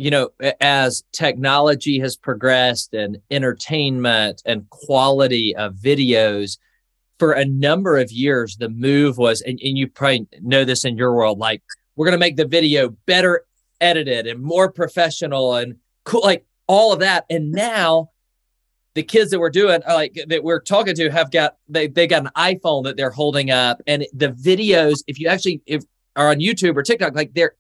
you 0.01 0.11
know, 0.11 0.31
as 0.63 1.05
technology 1.13 1.99
has 1.99 2.17
progressed 2.17 2.95
and 2.95 3.19
entertainment 3.31 4.41
and 4.47 4.67
quality 4.71 5.55
of 5.55 5.75
videos, 5.75 6.57
for 7.21 7.33
a 7.33 7.45
number 7.45 7.99
of 7.99 8.11
years, 8.11 8.57
the 8.57 8.71
move 8.71 9.19
was, 9.19 9.43
and, 9.43 9.61
and 9.63 9.77
you 9.77 9.87
probably 9.87 10.27
know 10.41 10.65
this 10.65 10.87
in 10.87 10.97
your 10.97 11.15
world, 11.15 11.39
like 11.39 11.63
we're 11.95 12.07
going 12.07 12.15
to 12.15 12.19
make 12.19 12.37
the 12.37 12.47
video 12.47 12.97
better 13.05 13.45
edited 13.83 14.27
and 14.27 14.43
more 14.43 14.73
professional 14.73 15.55
and 15.55 15.77
cool, 16.05 16.23
like 16.23 16.47
all 16.67 16.95
of 16.95 17.01
that. 17.01 17.27
And 17.29 17.53
now 17.53 18.10
the 18.95 19.03
kids 19.03 19.31
that 19.31 19.39
we're 19.39 19.51
doing, 19.51 19.81
like 19.87 20.19
that 20.29 20.43
we're 20.43 20.61
talking 20.61 20.95
to, 20.95 21.11
have 21.11 21.31
got 21.31 21.57
they 21.69 21.87
they 21.87 22.07
got 22.07 22.23
an 22.23 22.31
iPhone 22.37 22.85
that 22.85 22.97
they're 22.97 23.11
holding 23.11 23.51
up, 23.51 23.81
and 23.87 24.07
the 24.13 24.31
videos, 24.33 25.03
if 25.07 25.19
you 25.19 25.29
actually 25.29 25.63
if 25.67 25.85
are 26.17 26.31
on 26.31 26.37
YouTube 26.37 26.77
or 26.77 26.83
TikTok, 26.83 27.15
like 27.15 27.33
they're 27.35 27.55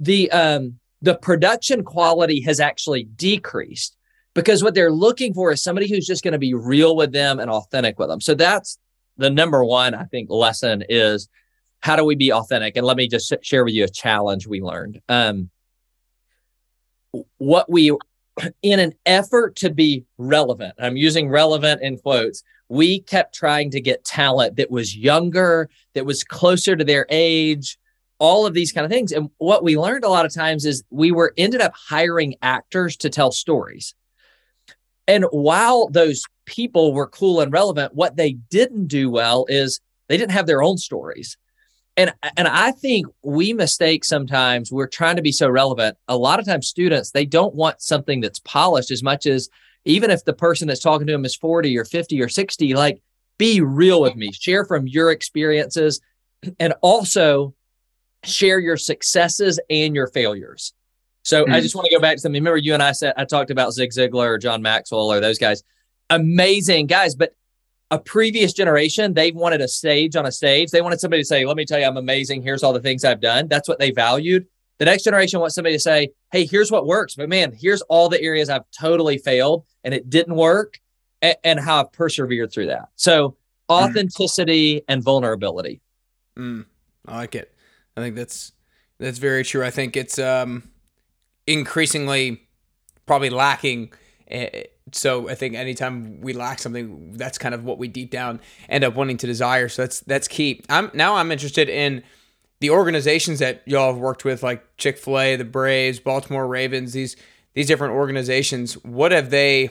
the 0.00 0.30
um 0.30 0.78
the 1.02 1.16
production 1.16 1.84
quality 1.84 2.40
has 2.40 2.60
actually 2.60 3.04
decreased 3.04 3.96
because 4.34 4.62
what 4.62 4.74
they're 4.74 4.92
looking 4.92 5.32
for 5.32 5.52
is 5.52 5.62
somebody 5.62 5.88
who's 5.88 6.06
just 6.06 6.22
going 6.22 6.32
to 6.32 6.38
be 6.38 6.54
real 6.54 6.94
with 6.94 7.12
them 7.12 7.40
and 7.40 7.50
authentic 7.50 7.98
with 7.98 8.08
them. 8.08 8.20
So 8.20 8.34
that's 8.34 8.78
the 9.16 9.30
number 9.30 9.64
one, 9.64 9.94
I 9.94 10.04
think, 10.04 10.28
lesson 10.30 10.84
is 10.88 11.28
how 11.80 11.96
do 11.96 12.04
we 12.04 12.16
be 12.16 12.32
authentic? 12.32 12.76
And 12.76 12.86
let 12.86 12.96
me 12.96 13.08
just 13.08 13.32
share 13.42 13.64
with 13.64 13.74
you 13.74 13.84
a 13.84 13.88
challenge 13.88 14.46
we 14.46 14.60
learned. 14.60 15.00
Um, 15.08 15.50
what 17.38 17.70
we, 17.70 17.96
in 18.62 18.78
an 18.78 18.92
effort 19.06 19.56
to 19.56 19.70
be 19.70 20.04
relevant, 20.18 20.74
I'm 20.78 20.96
using 20.96 21.28
relevant 21.28 21.82
in 21.82 21.98
quotes, 21.98 22.42
we 22.68 23.00
kept 23.00 23.34
trying 23.34 23.70
to 23.70 23.80
get 23.80 24.04
talent 24.04 24.56
that 24.56 24.70
was 24.70 24.96
younger, 24.96 25.70
that 25.94 26.06
was 26.06 26.24
closer 26.24 26.76
to 26.76 26.84
their 26.84 27.06
age, 27.10 27.78
all 28.18 28.46
of 28.46 28.54
these 28.54 28.72
kind 28.72 28.84
of 28.84 28.90
things. 28.90 29.12
And 29.12 29.30
what 29.38 29.62
we 29.62 29.78
learned 29.78 30.04
a 30.04 30.08
lot 30.08 30.26
of 30.26 30.34
times 30.34 30.64
is 30.64 30.82
we 30.90 31.12
were 31.12 31.32
ended 31.36 31.60
up 31.60 31.74
hiring 31.74 32.34
actors 32.42 32.96
to 32.98 33.10
tell 33.10 33.30
stories. 33.30 33.94
And 35.06 35.24
while 35.30 35.88
those 35.88 36.24
people 36.46 36.92
were 36.92 37.06
cool 37.06 37.40
and 37.40 37.52
relevant, 37.52 37.94
what 37.94 38.16
they 38.16 38.32
didn't 38.32 38.88
do 38.88 39.10
well 39.10 39.46
is 39.48 39.80
they 40.08 40.16
didn't 40.16 40.32
have 40.32 40.46
their 40.46 40.62
own 40.62 40.78
stories. 40.78 41.36
And 41.96 42.12
and 42.36 42.46
I 42.46 42.72
think 42.72 43.06
we 43.22 43.52
mistake 43.52 44.04
sometimes 44.04 44.70
we're 44.70 44.86
trying 44.86 45.16
to 45.16 45.22
be 45.22 45.32
so 45.32 45.48
relevant. 45.48 45.96
A 46.08 46.16
lot 46.16 46.38
of 46.38 46.46
times 46.46 46.68
students, 46.68 47.10
they 47.10 47.24
don't 47.24 47.54
want 47.54 47.80
something 47.80 48.20
that's 48.20 48.38
polished 48.40 48.90
as 48.90 49.02
much 49.02 49.26
as 49.26 49.48
even 49.86 50.10
if 50.10 50.24
the 50.24 50.34
person 50.34 50.68
that's 50.68 50.80
talking 50.80 51.06
to 51.06 51.12
them 51.12 51.24
is 51.24 51.34
40 51.34 51.76
or 51.78 51.84
50 51.84 52.20
or 52.20 52.28
60, 52.28 52.74
like 52.74 53.00
be 53.38 53.60
real 53.60 54.02
with 54.02 54.16
me, 54.16 54.32
share 54.32 54.64
from 54.64 54.86
your 54.86 55.10
experiences 55.10 56.00
and 56.58 56.74
also 56.82 57.54
share 58.24 58.58
your 58.58 58.76
successes 58.76 59.60
and 59.70 59.94
your 59.94 60.08
failures. 60.08 60.74
So 61.22 61.44
mm-hmm. 61.44 61.54
I 61.54 61.60
just 61.60 61.74
want 61.74 61.86
to 61.86 61.94
go 61.94 62.00
back 62.00 62.16
to 62.16 62.20
something. 62.20 62.40
Remember, 62.40 62.58
you 62.58 62.74
and 62.74 62.82
I 62.82 62.92
said 62.92 63.14
I 63.16 63.24
talked 63.24 63.50
about 63.50 63.72
Zig 63.72 63.90
Ziglar 63.90 64.28
or 64.28 64.38
John 64.38 64.62
Maxwell 64.62 65.12
or 65.12 65.20
those 65.20 65.38
guys, 65.38 65.62
amazing 66.10 66.86
guys. 66.86 67.14
But 67.14 67.32
a 67.90 67.98
previous 67.98 68.52
generation, 68.52 69.14
they 69.14 69.30
wanted 69.30 69.60
a 69.60 69.68
stage 69.68 70.16
on 70.16 70.26
a 70.26 70.32
stage. 70.32 70.70
They 70.70 70.80
wanted 70.80 71.00
somebody 71.00 71.22
to 71.22 71.26
say, 71.26 71.44
"Let 71.44 71.56
me 71.56 71.64
tell 71.64 71.78
you, 71.78 71.86
I'm 71.86 71.96
amazing. 71.96 72.42
Here's 72.42 72.62
all 72.62 72.72
the 72.72 72.80
things 72.80 73.04
I've 73.04 73.20
done." 73.20 73.48
That's 73.48 73.68
what 73.68 73.78
they 73.78 73.90
valued. 73.90 74.46
The 74.78 74.84
next 74.84 75.04
generation 75.04 75.40
wants 75.40 75.54
somebody 75.54 75.76
to 75.76 75.80
say, 75.80 76.10
"Hey, 76.32 76.46
here's 76.46 76.70
what 76.70 76.86
works," 76.86 77.14
but 77.14 77.28
man, 77.28 77.52
here's 77.58 77.82
all 77.82 78.08
the 78.08 78.20
areas 78.20 78.50
I've 78.50 78.64
totally 78.78 79.18
failed 79.18 79.64
and 79.84 79.94
it 79.94 80.10
didn't 80.10 80.34
work, 80.34 80.80
and, 81.22 81.36
and 81.44 81.60
how 81.60 81.80
I've 81.80 81.92
persevered 81.92 82.52
through 82.52 82.66
that. 82.66 82.88
So 82.96 83.30
mm. 83.30 83.34
authenticity 83.70 84.76
mm. 84.76 84.84
and 84.88 85.02
vulnerability. 85.02 85.80
Mm, 86.36 86.66
I 87.06 87.16
like 87.16 87.34
it. 87.34 87.54
I 87.96 88.00
think 88.00 88.16
that's 88.16 88.52
that's 88.98 89.18
very 89.18 89.44
true. 89.44 89.64
I 89.64 89.70
think 89.70 89.96
it's 89.96 90.18
um, 90.18 90.70
increasingly 91.46 92.48
probably 93.06 93.30
lacking. 93.30 93.92
Eh, 94.28 94.64
so 94.92 95.28
I 95.28 95.34
think 95.34 95.54
anytime 95.54 96.20
we 96.20 96.32
lack 96.32 96.58
something, 96.58 97.12
that's 97.12 97.38
kind 97.38 97.54
of 97.54 97.64
what 97.64 97.78
we 97.78 97.88
deep 97.88 98.10
down 98.10 98.40
end 98.68 98.84
up 98.84 98.94
wanting 98.94 99.16
to 99.18 99.26
desire. 99.26 99.68
So 99.68 99.82
that's 99.82 100.00
that's 100.00 100.28
key. 100.28 100.62
I'm 100.68 100.90
now 100.94 101.16
I'm 101.16 101.32
interested 101.32 101.68
in 101.68 102.02
the 102.60 102.70
organizations 102.70 103.40
that 103.40 103.62
y'all 103.66 103.92
have 103.92 104.00
worked 104.00 104.24
with, 104.24 104.42
like 104.42 104.64
Chick 104.76 104.98
Fil 104.98 105.18
A, 105.18 105.36
the 105.36 105.44
Braves, 105.44 105.98
Baltimore 105.98 106.46
Ravens. 106.46 106.92
These 106.92 107.16
these 107.54 107.66
different 107.66 107.94
organizations. 107.94 108.74
What 108.84 109.12
have 109.12 109.30
they 109.30 109.70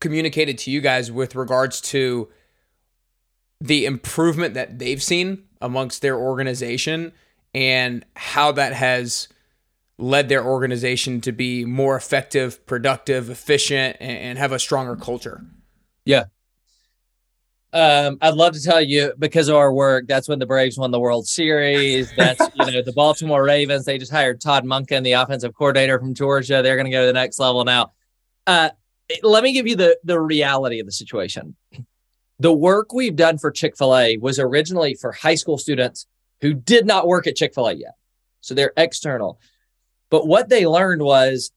communicated 0.00 0.58
to 0.58 0.70
you 0.70 0.80
guys 0.80 1.10
with 1.10 1.34
regards 1.34 1.80
to 1.80 2.28
the 3.60 3.84
improvement 3.84 4.54
that 4.54 4.78
they've 4.78 5.02
seen 5.02 5.44
amongst 5.60 6.00
their 6.02 6.16
organization 6.16 7.12
and 7.54 8.04
how 8.16 8.52
that 8.52 8.72
has 8.72 9.28
led 10.00 10.28
their 10.28 10.44
organization 10.44 11.20
to 11.22 11.32
be 11.32 11.64
more 11.64 11.96
effective, 11.96 12.64
productive, 12.66 13.30
efficient, 13.30 13.96
and, 14.00 14.38
have 14.38 14.52
a 14.52 14.58
stronger 14.58 14.96
culture. 14.96 15.44
Yeah. 16.04 16.24
Um, 17.72 18.18
I'd 18.20 18.34
love 18.34 18.54
to 18.54 18.62
tell 18.62 18.80
you 18.80 19.12
because 19.18 19.48
of 19.48 19.56
our 19.56 19.72
work, 19.72 20.06
that's 20.08 20.28
when 20.28 20.38
the 20.38 20.46
Braves 20.46 20.76
won 20.76 20.90
the 20.90 20.98
World 20.98 21.28
Series. 21.28 22.12
That's 22.16 22.40
you 22.56 22.72
know 22.72 22.82
the 22.82 22.92
Baltimore 22.92 23.44
Ravens. 23.44 23.84
They 23.84 23.96
just 23.96 24.10
hired 24.10 24.40
Todd 24.40 24.64
Monken, 24.64 25.04
the 25.04 25.12
offensive 25.12 25.54
coordinator 25.54 26.00
from 26.00 26.14
Georgia. 26.14 26.62
They're 26.62 26.74
going 26.74 26.86
to 26.86 26.90
go 26.90 27.02
to 27.02 27.06
the 27.06 27.12
next 27.12 27.38
level 27.38 27.64
now. 27.64 27.92
Uh, 28.44 28.70
let 29.22 29.44
me 29.44 29.52
give 29.52 29.68
you 29.68 29.76
the 29.76 29.96
the 30.02 30.20
reality 30.20 30.80
of 30.80 30.86
the 30.86 30.92
situation. 30.92 31.54
The 32.40 32.52
work 32.52 32.92
we've 32.92 33.14
done 33.14 33.38
for 33.38 33.52
Chick 33.52 33.76
Fil 33.76 33.96
A 33.96 34.16
was 34.16 34.40
originally 34.40 34.94
for 34.94 35.12
high 35.12 35.36
school 35.36 35.56
students 35.56 36.06
who 36.40 36.54
did 36.54 36.86
not 36.86 37.06
work 37.06 37.28
at 37.28 37.36
Chick 37.36 37.54
fil 37.54 37.68
A 37.68 37.74
yet. 37.74 37.94
So 38.40 38.54
they're 38.54 38.72
external. 38.76 39.38
But 40.10 40.26
what 40.26 40.48
they 40.48 40.66
learned 40.66 41.02
was 41.02 41.52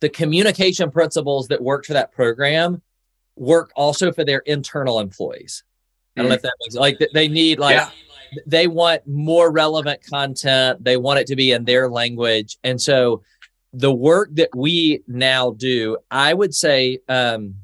the 0.00 0.08
communication 0.08 0.90
principles 0.90 1.48
that 1.48 1.62
worked 1.62 1.86
for 1.86 1.92
that 1.94 2.12
program 2.12 2.82
work 3.36 3.72
also 3.76 4.12
for 4.12 4.24
their 4.24 4.40
internal 4.40 5.00
employees. 5.00 5.64
I 6.16 6.22
don't 6.22 6.30
know 6.30 6.34
if 6.34 6.42
that 6.42 6.54
makes 6.60 6.74
like 6.74 6.98
they 7.14 7.28
need 7.28 7.60
like 7.60 7.76
yeah. 7.76 7.90
they 8.46 8.66
want 8.66 9.06
more 9.06 9.52
relevant 9.52 10.02
content. 10.04 10.82
They 10.82 10.96
want 10.96 11.20
it 11.20 11.28
to 11.28 11.36
be 11.36 11.52
in 11.52 11.64
their 11.64 11.88
language. 11.88 12.58
And 12.64 12.80
so 12.80 13.22
the 13.72 13.94
work 13.94 14.30
that 14.32 14.50
we 14.54 15.02
now 15.06 15.52
do, 15.52 15.98
I 16.10 16.34
would 16.34 16.54
say 16.54 16.98
um, 17.08 17.54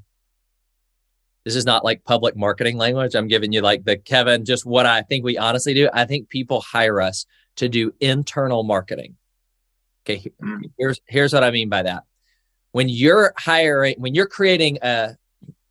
this 1.44 1.56
is 1.56 1.66
not 1.66 1.84
like 1.84 2.04
public 2.04 2.36
marketing 2.36 2.76
language. 2.76 3.16
I'm 3.16 3.28
giving 3.28 3.52
you 3.52 3.60
like 3.60 3.84
the 3.84 3.96
Kevin, 3.96 4.44
just 4.44 4.64
what 4.64 4.86
I 4.86 5.02
think 5.02 5.24
we 5.24 5.36
honestly 5.36 5.74
do. 5.74 5.88
I 5.92 6.04
think 6.04 6.28
people 6.28 6.60
hire 6.60 7.00
us 7.00 7.26
to 7.56 7.68
do 7.68 7.92
internal 8.00 8.62
marketing. 8.62 9.16
Okay, 10.06 10.30
mm. 10.42 10.70
here's 10.78 11.00
here's 11.06 11.32
what 11.32 11.44
I 11.44 11.50
mean 11.50 11.68
by 11.68 11.82
that. 11.82 12.04
When 12.72 12.88
you're 12.88 13.32
hiring, 13.36 13.96
when 13.98 14.14
you're 14.14 14.26
creating 14.26 14.78
a 14.82 15.16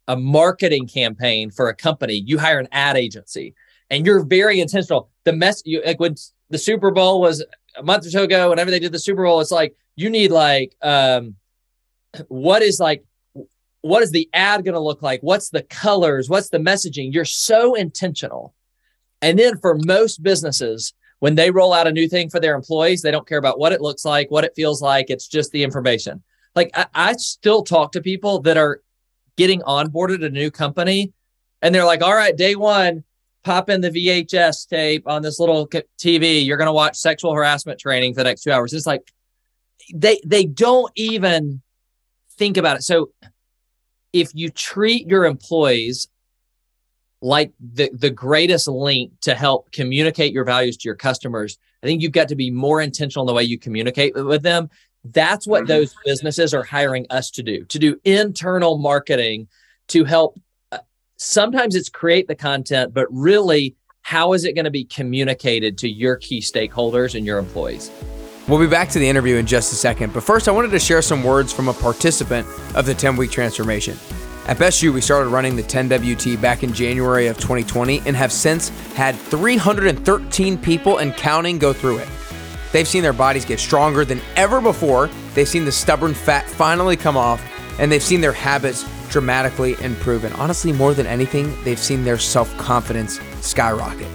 a 0.07 0.17
marketing 0.17 0.87
campaign 0.87 1.51
for 1.51 1.69
a 1.69 1.75
company, 1.75 2.15
you 2.25 2.39
hire 2.39 2.59
an 2.59 2.67
ad 2.71 2.97
agency, 2.97 3.53
and 3.89 4.05
you're 4.05 4.23
very 4.23 4.59
intentional. 4.59 5.09
The 5.23 5.33
mess, 5.33 5.61
you 5.65 5.81
like 5.85 5.99
when 5.99 6.15
the 6.49 6.57
Super 6.57 6.91
Bowl 6.91 7.21
was 7.21 7.45
a 7.75 7.83
month 7.83 8.05
or 8.05 8.09
so 8.09 8.23
ago. 8.23 8.49
Whenever 8.49 8.71
they 8.71 8.79
did 8.79 8.91
the 8.91 8.99
Super 8.99 9.23
Bowl, 9.23 9.39
it's 9.39 9.51
like 9.51 9.75
you 9.95 10.09
need 10.09 10.31
like 10.31 10.75
um, 10.81 11.35
what 12.27 12.61
is 12.61 12.79
like 12.79 13.03
what 13.81 14.01
is 14.01 14.11
the 14.11 14.29
ad 14.33 14.63
going 14.63 14.73
to 14.73 14.79
look 14.79 15.01
like? 15.01 15.19
What's 15.21 15.49
the 15.49 15.61
colors? 15.63 16.29
What's 16.29 16.49
the 16.49 16.57
messaging? 16.57 17.13
You're 17.13 17.25
so 17.25 17.75
intentional. 17.75 18.55
And 19.21 19.37
then 19.37 19.57
for 19.57 19.77
most 19.83 20.23
businesses, 20.23 20.93
when 21.23 21.35
they 21.35 21.51
roll 21.51 21.71
out 21.71 21.87
a 21.87 21.91
new 21.93 22.09
thing 22.09 22.29
for 22.29 22.41
their 22.41 22.53
employees, 22.53 23.01
they 23.01 23.09
don't 23.09 23.25
care 23.25 23.37
about 23.37 23.57
what 23.57 23.71
it 23.71 23.79
looks 23.79 24.03
like, 24.03 24.29
what 24.29 24.43
it 24.43 24.51
feels 24.57 24.81
like. 24.81 25.05
It's 25.09 25.25
just 25.25 25.53
the 25.53 25.63
information. 25.63 26.21
Like 26.53 26.69
I, 26.73 26.87
I 26.93 27.13
still 27.13 27.63
talk 27.63 27.93
to 27.93 28.01
people 28.01 28.41
that 28.41 28.57
are 28.57 28.81
getting 29.37 29.61
onboarded 29.61 30.25
a 30.25 30.29
new 30.29 30.51
company 30.51 31.13
and 31.61 31.73
they're 31.73 31.85
like, 31.85 32.01
all 32.01 32.13
right, 32.13 32.35
day 32.35 32.57
one, 32.57 33.05
pop 33.45 33.69
in 33.69 33.79
the 33.79 33.89
VHS 33.89 34.67
tape 34.67 35.07
on 35.07 35.21
this 35.21 35.39
little 35.39 35.65
TV. 35.65 36.45
You're 36.45 36.57
going 36.57 36.65
to 36.65 36.73
watch 36.73 36.97
sexual 36.97 37.33
harassment 37.33 37.79
training 37.79 38.15
for 38.15 38.19
the 38.19 38.25
next 38.25 38.41
two 38.41 38.51
hours. 38.51 38.73
It's 38.73 38.85
like 38.85 39.09
they 39.95 40.19
they 40.25 40.43
don't 40.43 40.91
even 40.97 41.61
think 42.37 42.57
about 42.57 42.75
it. 42.75 42.83
So 42.83 43.11
if 44.11 44.35
you 44.35 44.49
treat 44.49 45.07
your 45.07 45.23
employees 45.23 46.09
like 47.23 47.53
the 47.59 47.89
the 47.93 48.09
greatest 48.09 48.67
link 48.67 49.13
to 49.21 49.33
help 49.33 49.71
communicate 49.71 50.33
your 50.33 50.43
values 50.43 50.77
to 50.77 50.87
your 50.87 50.95
customers, 50.95 51.57
I 51.81 51.87
think 51.87 52.01
you've 52.01 52.11
got 52.11 52.27
to 52.27 52.35
be 52.35 52.51
more 52.51 52.81
intentional 52.81 53.23
in 53.23 53.27
the 53.27 53.33
way 53.33 53.43
you 53.43 53.57
communicate 53.57 54.13
with 54.13 54.43
them. 54.43 54.69
That's 55.05 55.47
what 55.47 55.63
mm-hmm. 55.63 55.67
those 55.67 55.95
businesses 56.05 56.53
are 56.53 56.63
hiring 56.63 57.05
us 57.09 57.31
to 57.31 57.43
do, 57.43 57.65
to 57.65 57.79
do 57.79 57.99
internal 58.03 58.77
marketing 58.77 59.47
to 59.89 60.03
help 60.03 60.39
sometimes 61.17 61.75
it's 61.75 61.89
create 61.89 62.27
the 62.27 62.35
content, 62.35 62.93
but 62.93 63.07
really, 63.09 63.75
how 64.01 64.33
is 64.33 64.43
it 64.43 64.53
going 64.53 64.65
to 64.65 64.71
be 64.71 64.83
communicated 64.83 65.77
to 65.79 65.89
your 65.89 66.17
key 66.17 66.39
stakeholders 66.39 67.15
and 67.15 67.25
your 67.25 67.39
employees? 67.39 67.89
We'll 68.47 68.59
be 68.59 68.67
back 68.67 68.89
to 68.89 68.99
the 68.99 69.07
interview 69.07 69.37
in 69.37 69.45
just 69.45 69.71
a 69.71 69.75
second, 69.75 70.13
but 70.13 70.23
first, 70.23 70.49
I 70.49 70.51
wanted 70.51 70.71
to 70.71 70.79
share 70.79 71.01
some 71.01 71.23
words 71.23 71.53
from 71.53 71.69
a 71.69 71.73
participant 71.73 72.45
of 72.75 72.85
the 72.85 72.93
10 72.93 73.15
week 73.15 73.31
transformation. 73.31 73.97
At 74.45 74.59
Best 74.59 74.83
You, 74.83 74.91
we 74.91 74.99
started 74.99 75.29
running 75.29 75.55
the 75.55 75.63
10WT 75.63 76.41
back 76.41 76.63
in 76.63 76.73
January 76.73 77.27
of 77.27 77.37
2020 77.37 78.01
and 78.05 78.13
have 78.13 78.31
since 78.31 78.69
had 78.93 79.15
313 79.15 80.57
people 80.57 80.97
and 80.97 81.15
counting 81.15 81.57
go 81.57 81.71
through 81.71 81.99
it. 81.99 82.09
They've 82.73 82.87
seen 82.87 83.03
their 83.03 83.13
bodies 83.13 83.45
get 83.45 83.59
stronger 83.59 84.03
than 84.03 84.19
ever 84.35 84.59
before, 84.59 85.09
they've 85.33 85.47
seen 85.47 85.63
the 85.63 85.71
stubborn 85.71 86.13
fat 86.13 86.49
finally 86.49 86.97
come 86.97 87.15
off, 87.15 87.41
and 87.79 87.89
they've 87.89 88.03
seen 88.03 88.19
their 88.19 88.33
habits 88.33 88.85
dramatically 89.09 89.75
improve. 89.79 90.25
And 90.25 90.33
honestly, 90.35 90.73
more 90.73 90.93
than 90.93 91.07
anything, 91.07 91.55
they've 91.63 91.79
seen 91.79 92.03
their 92.03 92.17
self 92.17 92.55
confidence 92.57 93.21
skyrocket. 93.39 94.07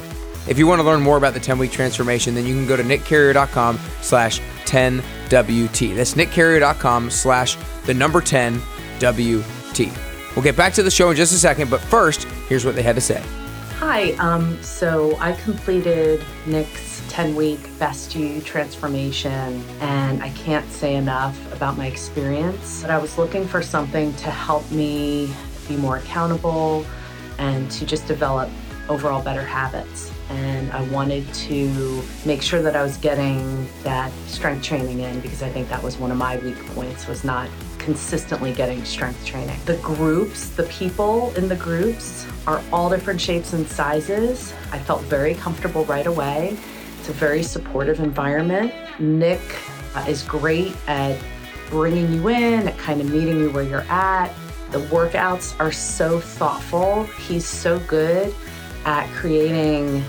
If 0.46 0.58
you 0.58 0.66
want 0.66 0.80
to 0.80 0.86
learn 0.86 1.00
more 1.00 1.16
about 1.16 1.34
the 1.34 1.40
10 1.40 1.58
week 1.58 1.72
transformation, 1.72 2.34
then 2.34 2.46
you 2.46 2.54
can 2.54 2.66
go 2.66 2.76
to 2.76 2.82
nickcarrier.com 2.82 3.78
slash 4.02 4.40
10WT. 4.66 5.96
That's 5.96 6.14
nickcarrier.com 6.14 7.10
slash 7.10 7.56
the 7.86 7.94
number 7.94 8.20
10WT. 8.20 10.07
We'll 10.38 10.44
get 10.44 10.56
back 10.56 10.72
to 10.74 10.84
the 10.84 10.90
show 10.92 11.10
in 11.10 11.16
just 11.16 11.32
a 11.32 11.36
second, 11.36 11.68
but 11.68 11.80
first, 11.80 12.22
here's 12.48 12.64
what 12.64 12.76
they 12.76 12.82
had 12.84 12.94
to 12.94 13.00
say. 13.00 13.20
Hi, 13.78 14.12
um, 14.20 14.62
so 14.62 15.16
I 15.18 15.32
completed 15.32 16.24
Nick's 16.46 17.02
10 17.08 17.34
week 17.34 17.58
Best 17.80 18.14
You 18.14 18.40
transformation, 18.42 19.60
and 19.80 20.22
I 20.22 20.28
can't 20.36 20.70
say 20.70 20.94
enough 20.94 21.36
about 21.52 21.76
my 21.76 21.88
experience. 21.88 22.82
But 22.82 22.92
I 22.92 22.98
was 22.98 23.18
looking 23.18 23.48
for 23.48 23.60
something 23.62 24.14
to 24.14 24.30
help 24.30 24.70
me 24.70 25.28
be 25.66 25.74
more 25.74 25.96
accountable 25.96 26.86
and 27.38 27.68
to 27.72 27.84
just 27.84 28.06
develop 28.06 28.48
overall 28.88 29.20
better 29.20 29.42
habits. 29.42 30.12
And 30.30 30.70
I 30.70 30.82
wanted 30.90 31.26
to 31.34 32.04
make 32.24 32.42
sure 32.42 32.62
that 32.62 32.76
I 32.76 32.84
was 32.84 32.96
getting 32.98 33.68
that 33.82 34.12
strength 34.28 34.62
training 34.62 35.00
in 35.00 35.18
because 35.18 35.42
I 35.42 35.48
think 35.48 35.68
that 35.68 35.82
was 35.82 35.96
one 35.96 36.12
of 36.12 36.16
my 36.16 36.36
weak 36.36 36.64
points 36.66 37.08
was 37.08 37.24
not 37.24 37.48
consistently 37.88 38.52
getting 38.52 38.84
strength 38.84 39.24
training. 39.24 39.58
The 39.64 39.78
groups, 39.78 40.50
the 40.50 40.64
people 40.64 41.34
in 41.36 41.48
the 41.48 41.56
groups 41.56 42.26
are 42.46 42.62
all 42.70 42.90
different 42.90 43.18
shapes 43.18 43.54
and 43.54 43.66
sizes. 43.66 44.52
I 44.72 44.78
felt 44.78 45.00
very 45.04 45.32
comfortable 45.32 45.86
right 45.86 46.06
away. 46.06 46.58
It's 46.98 47.08
a 47.08 47.14
very 47.14 47.42
supportive 47.42 48.00
environment. 48.00 48.74
Nick 48.98 49.40
uh, 49.94 50.04
is 50.06 50.22
great 50.22 50.76
at 50.86 51.18
bringing 51.70 52.12
you 52.12 52.28
in, 52.28 52.68
at 52.68 52.76
kind 52.76 53.00
of 53.00 53.08
meeting 53.08 53.38
you 53.38 53.50
where 53.52 53.62
you're 53.62 53.88
at. 53.88 54.34
The 54.70 54.80
workouts 54.88 55.58
are 55.58 55.72
so 55.72 56.20
thoughtful. 56.20 57.04
He's 57.04 57.46
so 57.46 57.78
good 57.80 58.34
at 58.84 59.08
creating 59.14 60.04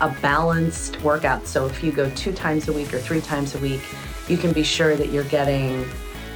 a 0.00 0.08
balanced 0.22 0.98
workout. 1.02 1.46
So 1.46 1.66
if 1.66 1.84
you 1.84 1.92
go 1.92 2.08
two 2.12 2.32
times 2.32 2.68
a 2.68 2.72
week 2.72 2.94
or 2.94 3.00
three 3.00 3.20
times 3.20 3.54
a 3.54 3.58
week, 3.58 3.82
you 4.28 4.38
can 4.38 4.54
be 4.54 4.62
sure 4.62 4.96
that 4.96 5.10
you're 5.10 5.24
getting, 5.24 5.84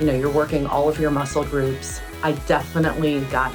you 0.01 0.07
know, 0.07 0.15
you're 0.15 0.31
working 0.31 0.67
all 0.67 0.89
of 0.89 0.99
your 1.01 1.11
muscle 1.11 1.45
groups. 1.45 2.01
I 2.23 2.33
definitely 2.47 3.21
got 3.25 3.55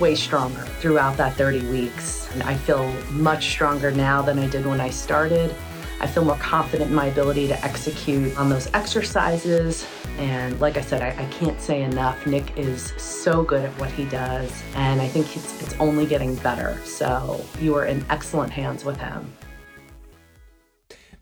way 0.00 0.14
stronger 0.14 0.62
throughout 0.80 1.16
that 1.16 1.34
30 1.34 1.66
weeks. 1.70 2.28
And 2.32 2.42
I 2.42 2.54
feel 2.54 2.90
much 3.10 3.48
stronger 3.48 3.90
now 3.90 4.22
than 4.22 4.38
I 4.38 4.48
did 4.48 4.66
when 4.66 4.80
I 4.80 4.90
started. 4.90 5.54
I 6.00 6.06
feel 6.08 6.24
more 6.24 6.36
confident 6.36 6.90
in 6.90 6.96
my 6.96 7.06
ability 7.06 7.46
to 7.48 7.64
execute 7.64 8.36
on 8.36 8.48
those 8.48 8.68
exercises. 8.74 9.86
And 10.18 10.60
like 10.60 10.76
I 10.76 10.80
said, 10.80 11.00
I, 11.00 11.10
I, 11.10 11.26
can't 11.30 11.60
say 11.60 11.82
enough. 11.82 12.26
Nick 12.26 12.58
is 12.58 12.92
so 12.96 13.44
good 13.44 13.64
at 13.64 13.70
what 13.78 13.90
he 13.90 14.04
does, 14.06 14.62
and 14.74 15.00
I 15.00 15.06
think 15.06 15.34
it's, 15.36 15.62
it's 15.62 15.74
only 15.74 16.04
getting 16.04 16.34
better. 16.36 16.78
So 16.84 17.42
you 17.60 17.76
are 17.76 17.86
in 17.86 18.04
excellent 18.10 18.52
hands 18.52 18.84
with 18.84 18.98
him. 18.98 19.32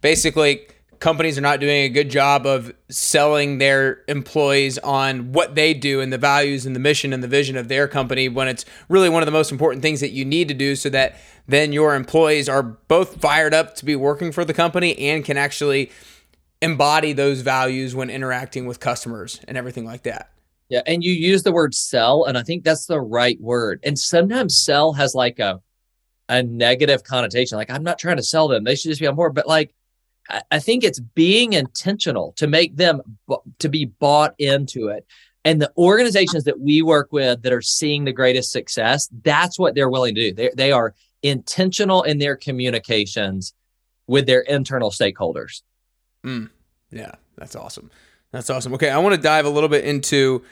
Basically, 0.00 0.66
companies 1.00 1.38
are 1.38 1.42
not 1.42 1.60
doing 1.60 1.82
a 1.82 1.88
good 1.88 2.10
job 2.10 2.46
of 2.46 2.72
selling 2.90 3.56
their 3.56 4.02
employees 4.06 4.76
on 4.78 5.32
what 5.32 5.54
they 5.54 5.72
do 5.72 6.00
and 6.00 6.12
the 6.12 6.18
values 6.18 6.66
and 6.66 6.76
the 6.76 6.80
mission 6.80 7.12
and 7.14 7.22
the 7.22 7.28
vision 7.28 7.56
of 7.56 7.68
their 7.68 7.88
company 7.88 8.28
when 8.28 8.46
it's 8.46 8.66
really 8.88 9.08
one 9.08 9.22
of 9.22 9.26
the 9.26 9.32
most 9.32 9.50
important 9.50 9.82
things 9.82 10.00
that 10.00 10.10
you 10.10 10.26
need 10.26 10.46
to 10.48 10.54
do 10.54 10.76
so 10.76 10.90
that 10.90 11.16
then 11.48 11.72
your 11.72 11.94
employees 11.94 12.48
are 12.48 12.62
both 12.62 13.20
fired 13.20 13.54
up 13.54 13.74
to 13.74 13.84
be 13.84 13.96
working 13.96 14.30
for 14.30 14.44
the 14.44 14.52
company 14.52 14.96
and 14.98 15.24
can 15.24 15.38
actually 15.38 15.90
embody 16.60 17.14
those 17.14 17.40
values 17.40 17.94
when 17.94 18.10
interacting 18.10 18.66
with 18.66 18.78
customers 18.78 19.40
and 19.48 19.56
everything 19.56 19.86
like 19.86 20.02
that. 20.02 20.30
Yeah, 20.68 20.82
and 20.86 21.02
you 21.02 21.12
use 21.12 21.42
the 21.42 21.50
word 21.50 21.74
sell 21.74 22.24
and 22.24 22.36
I 22.36 22.42
think 22.42 22.62
that's 22.62 22.84
the 22.84 23.00
right 23.00 23.40
word. 23.40 23.80
And 23.82 23.98
sometimes 23.98 24.56
sell 24.56 24.92
has 24.92 25.14
like 25.14 25.38
a 25.38 25.60
a 26.28 26.44
negative 26.44 27.02
connotation 27.02 27.58
like 27.58 27.70
I'm 27.70 27.82
not 27.82 27.98
trying 27.98 28.18
to 28.18 28.22
sell 28.22 28.46
them. 28.46 28.62
They 28.64 28.76
should 28.76 28.90
just 28.90 29.00
be 29.00 29.06
on 29.06 29.16
board, 29.16 29.34
but 29.34 29.48
like 29.48 29.74
I 30.50 30.58
think 30.58 30.84
it's 30.84 31.00
being 31.00 31.52
intentional 31.52 32.32
to 32.36 32.46
make 32.46 32.76
them 32.76 33.00
to 33.58 33.68
be 33.68 33.86
bought 33.86 34.34
into 34.38 34.88
it. 34.88 35.06
And 35.44 35.60
the 35.60 35.72
organizations 35.76 36.44
that 36.44 36.60
we 36.60 36.82
work 36.82 37.08
with 37.12 37.42
that 37.42 37.52
are 37.52 37.62
seeing 37.62 38.04
the 38.04 38.12
greatest 38.12 38.52
success, 38.52 39.08
that's 39.24 39.58
what 39.58 39.74
they're 39.74 39.88
willing 39.88 40.14
to 40.14 40.30
do. 40.30 40.34
They, 40.34 40.50
they 40.54 40.72
are 40.72 40.94
intentional 41.22 42.02
in 42.02 42.18
their 42.18 42.36
communications 42.36 43.54
with 44.06 44.26
their 44.26 44.40
internal 44.40 44.90
stakeholders. 44.90 45.62
Mm, 46.24 46.50
yeah, 46.90 47.12
that's 47.36 47.56
awesome. 47.56 47.90
That's 48.32 48.50
awesome. 48.50 48.74
Okay, 48.74 48.90
I 48.90 48.98
want 48.98 49.14
to 49.14 49.20
dive 49.20 49.46
a 49.46 49.50
little 49.50 49.68
bit 49.68 49.84
into 49.84 50.44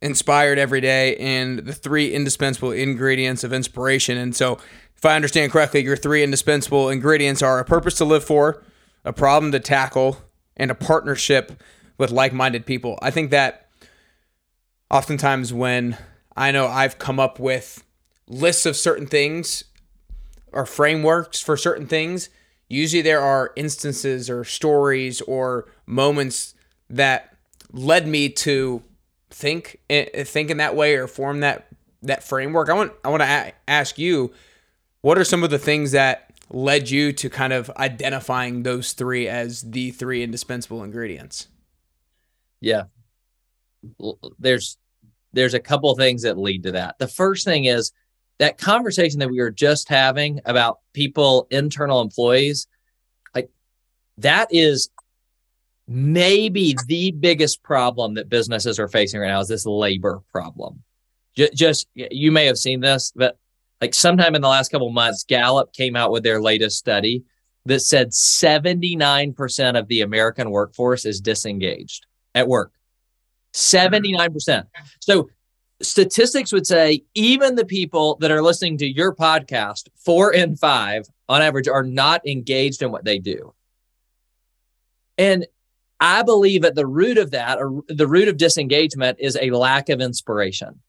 inspired 0.00 0.58
every 0.58 0.80
day 0.80 1.16
and 1.16 1.58
the 1.60 1.72
three 1.72 2.12
indispensable 2.12 2.70
ingredients 2.70 3.44
of 3.44 3.52
inspiration. 3.52 4.16
And 4.16 4.34
so, 4.34 4.58
if 4.96 5.04
I 5.04 5.14
understand 5.14 5.52
correctly, 5.52 5.84
your 5.84 5.96
three 5.96 6.24
indispensable 6.24 6.88
ingredients 6.88 7.40
are 7.40 7.60
a 7.60 7.64
purpose 7.64 7.94
to 7.98 8.04
live 8.04 8.24
for, 8.24 8.64
a 9.04 9.12
problem 9.12 9.52
to 9.52 9.60
tackle, 9.60 10.18
and 10.56 10.70
a 10.70 10.74
partnership 10.74 11.62
with 11.96 12.10
like 12.10 12.32
minded 12.32 12.66
people. 12.66 12.98
I 13.00 13.10
think 13.10 13.30
that 13.30 13.68
oftentimes 14.90 15.52
when 15.52 15.96
I 16.36 16.50
know 16.50 16.66
I've 16.66 16.98
come 16.98 17.18
up 17.20 17.38
with 17.38 17.84
lists 18.26 18.66
of 18.66 18.76
certain 18.76 19.06
things 19.06 19.64
or 20.52 20.66
frameworks 20.66 21.40
for 21.40 21.56
certain 21.56 21.86
things, 21.86 22.28
usually 22.68 23.02
there 23.02 23.20
are 23.20 23.52
instances 23.56 24.28
or 24.28 24.44
stories 24.44 25.20
or 25.22 25.66
moments 25.86 26.54
that 26.90 27.36
led 27.72 28.06
me 28.06 28.28
to 28.28 28.82
think 29.30 29.78
eh, 29.90 30.24
think 30.24 30.50
in 30.50 30.56
that 30.56 30.74
way 30.74 30.96
or 30.96 31.06
form 31.06 31.40
that 31.40 31.68
that 32.02 32.22
framework. 32.22 32.68
I 32.68 32.74
want 32.74 32.92
I 33.04 33.08
want 33.08 33.22
to 33.22 33.28
a- 33.28 33.52
ask 33.66 33.98
you 33.98 34.32
what 35.00 35.18
are 35.18 35.24
some 35.24 35.44
of 35.44 35.50
the 35.50 35.58
things 35.58 35.92
that 35.92 36.27
led 36.50 36.90
you 36.90 37.12
to 37.12 37.28
kind 37.28 37.52
of 37.52 37.70
identifying 37.76 38.62
those 38.62 38.92
three 38.92 39.28
as 39.28 39.62
the 39.62 39.90
three 39.90 40.22
indispensable 40.22 40.82
ingredients? 40.82 41.48
Yeah. 42.60 42.84
There's 44.38 44.78
there's 45.32 45.54
a 45.54 45.60
couple 45.60 45.94
things 45.94 46.22
that 46.22 46.38
lead 46.38 46.62
to 46.64 46.72
that. 46.72 46.98
The 46.98 47.06
first 47.06 47.44
thing 47.44 47.66
is 47.66 47.92
that 48.38 48.58
conversation 48.58 49.20
that 49.20 49.30
we 49.30 49.40
were 49.40 49.50
just 49.50 49.88
having 49.88 50.40
about 50.44 50.78
people, 50.94 51.46
internal 51.50 52.00
employees, 52.00 52.66
like 53.34 53.50
that 54.16 54.48
is 54.50 54.90
maybe 55.86 56.76
the 56.86 57.12
biggest 57.12 57.62
problem 57.62 58.14
that 58.14 58.28
businesses 58.28 58.78
are 58.78 58.88
facing 58.88 59.20
right 59.20 59.28
now 59.28 59.40
is 59.40 59.48
this 59.48 59.66
labor 59.66 60.22
problem. 60.32 60.82
Just, 61.34 61.86
you 61.94 62.32
may 62.32 62.46
have 62.46 62.58
seen 62.58 62.80
this, 62.80 63.12
but 63.14 63.38
like 63.80 63.94
sometime 63.94 64.34
in 64.34 64.42
the 64.42 64.48
last 64.48 64.70
couple 64.70 64.90
months, 64.90 65.24
Gallup 65.24 65.72
came 65.72 65.96
out 65.96 66.10
with 66.10 66.22
their 66.22 66.40
latest 66.40 66.78
study 66.78 67.24
that 67.66 67.80
said 67.80 68.10
79% 68.10 69.78
of 69.78 69.88
the 69.88 70.00
American 70.00 70.50
workforce 70.50 71.04
is 71.04 71.20
disengaged 71.20 72.06
at 72.34 72.48
work. 72.48 72.72
79%. 73.54 74.64
So 75.00 75.28
statistics 75.80 76.52
would 76.52 76.66
say 76.66 77.04
even 77.14 77.54
the 77.54 77.64
people 77.64 78.16
that 78.20 78.30
are 78.30 78.42
listening 78.42 78.78
to 78.78 78.86
your 78.86 79.14
podcast, 79.14 79.88
four 79.96 80.32
in 80.32 80.56
five 80.56 81.06
on 81.28 81.42
average, 81.42 81.68
are 81.68 81.84
not 81.84 82.26
engaged 82.26 82.82
in 82.82 82.90
what 82.90 83.04
they 83.04 83.18
do. 83.18 83.54
And 85.16 85.46
I 86.00 86.22
believe 86.22 86.64
at 86.64 86.74
the 86.74 86.86
root 86.86 87.18
of 87.18 87.32
that, 87.32 87.58
or 87.58 87.82
the 87.88 88.06
root 88.06 88.28
of 88.28 88.36
disengagement, 88.36 89.18
is 89.20 89.36
a 89.40 89.50
lack 89.50 89.88
of 89.88 90.00
inspiration. 90.00 90.80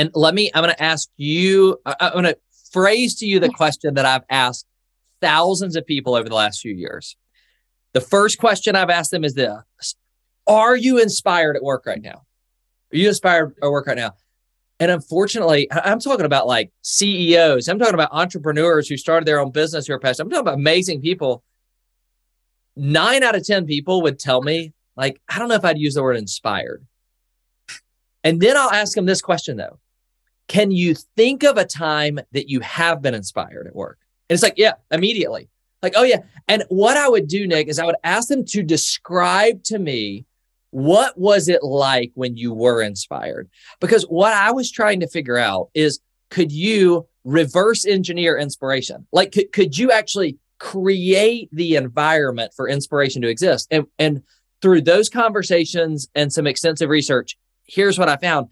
And 0.00 0.10
let 0.14 0.34
me, 0.34 0.50
I'm 0.54 0.64
going 0.64 0.74
to 0.74 0.82
ask 0.82 1.10
you, 1.18 1.78
I'm 1.84 2.12
going 2.12 2.24
to 2.24 2.38
phrase 2.72 3.16
to 3.16 3.26
you 3.26 3.38
the 3.38 3.50
question 3.50 3.92
that 3.94 4.06
I've 4.06 4.24
asked 4.30 4.64
thousands 5.20 5.76
of 5.76 5.84
people 5.84 6.14
over 6.14 6.26
the 6.26 6.34
last 6.34 6.62
few 6.62 6.72
years. 6.72 7.18
The 7.92 8.00
first 8.00 8.38
question 8.38 8.74
I've 8.74 8.88
asked 8.88 9.10
them 9.10 9.24
is 9.24 9.34
this 9.34 9.94
Are 10.46 10.74
you 10.74 10.98
inspired 10.98 11.54
at 11.54 11.62
work 11.62 11.84
right 11.84 12.00
now? 12.00 12.22
Are 12.92 12.96
you 12.96 13.08
inspired 13.08 13.54
at 13.62 13.70
work 13.70 13.86
right 13.86 13.96
now? 13.96 14.14
And 14.78 14.90
unfortunately, 14.90 15.68
I'm 15.70 16.00
talking 16.00 16.24
about 16.24 16.46
like 16.46 16.72
CEOs, 16.80 17.68
I'm 17.68 17.78
talking 17.78 17.92
about 17.92 18.08
entrepreneurs 18.10 18.88
who 18.88 18.96
started 18.96 19.26
their 19.26 19.38
own 19.38 19.50
business 19.50 19.86
who 19.86 19.92
are 19.92 19.98
passionate. 19.98 20.24
I'm 20.24 20.30
talking 20.30 20.48
about 20.48 20.54
amazing 20.54 21.02
people. 21.02 21.44
Nine 22.74 23.22
out 23.22 23.36
of 23.36 23.46
10 23.46 23.66
people 23.66 24.00
would 24.00 24.18
tell 24.18 24.40
me, 24.40 24.72
like, 24.96 25.20
I 25.28 25.38
don't 25.38 25.50
know 25.50 25.56
if 25.56 25.64
I'd 25.66 25.76
use 25.76 25.92
the 25.92 26.02
word 26.02 26.16
inspired. 26.16 26.86
And 28.24 28.40
then 28.40 28.56
I'll 28.56 28.70
ask 28.70 28.94
them 28.94 29.04
this 29.04 29.20
question 29.20 29.58
though 29.58 29.78
Can 30.50 30.72
you 30.72 30.96
think 31.16 31.44
of 31.44 31.58
a 31.58 31.64
time 31.64 32.18
that 32.32 32.48
you 32.50 32.58
have 32.58 33.00
been 33.00 33.14
inspired 33.14 33.68
at 33.68 33.76
work? 33.76 33.98
And 34.28 34.34
it's 34.34 34.42
like, 34.42 34.54
yeah, 34.56 34.72
immediately. 34.90 35.48
Like, 35.80 35.92
oh, 35.94 36.02
yeah. 36.02 36.22
And 36.48 36.64
what 36.70 36.96
I 36.96 37.08
would 37.08 37.28
do, 37.28 37.46
Nick, 37.46 37.68
is 37.68 37.78
I 37.78 37.86
would 37.86 37.94
ask 38.02 38.26
them 38.26 38.44
to 38.46 38.64
describe 38.64 39.62
to 39.66 39.78
me 39.78 40.26
what 40.70 41.16
was 41.16 41.48
it 41.48 41.62
like 41.62 42.10
when 42.14 42.36
you 42.36 42.52
were 42.52 42.82
inspired? 42.82 43.48
Because 43.80 44.02
what 44.02 44.32
I 44.32 44.50
was 44.50 44.72
trying 44.72 44.98
to 44.98 45.06
figure 45.06 45.38
out 45.38 45.68
is 45.72 46.00
could 46.30 46.50
you 46.50 47.06
reverse 47.22 47.86
engineer 47.86 48.36
inspiration? 48.36 49.06
Like, 49.12 49.30
could, 49.30 49.52
could 49.52 49.78
you 49.78 49.92
actually 49.92 50.36
create 50.58 51.48
the 51.52 51.76
environment 51.76 52.54
for 52.56 52.68
inspiration 52.68 53.22
to 53.22 53.28
exist? 53.28 53.68
And, 53.70 53.86
and 54.00 54.24
through 54.62 54.82
those 54.82 55.08
conversations 55.08 56.08
and 56.16 56.32
some 56.32 56.48
extensive 56.48 56.88
research, 56.88 57.38
here's 57.68 58.00
what 58.00 58.08
I 58.08 58.16
found. 58.16 58.48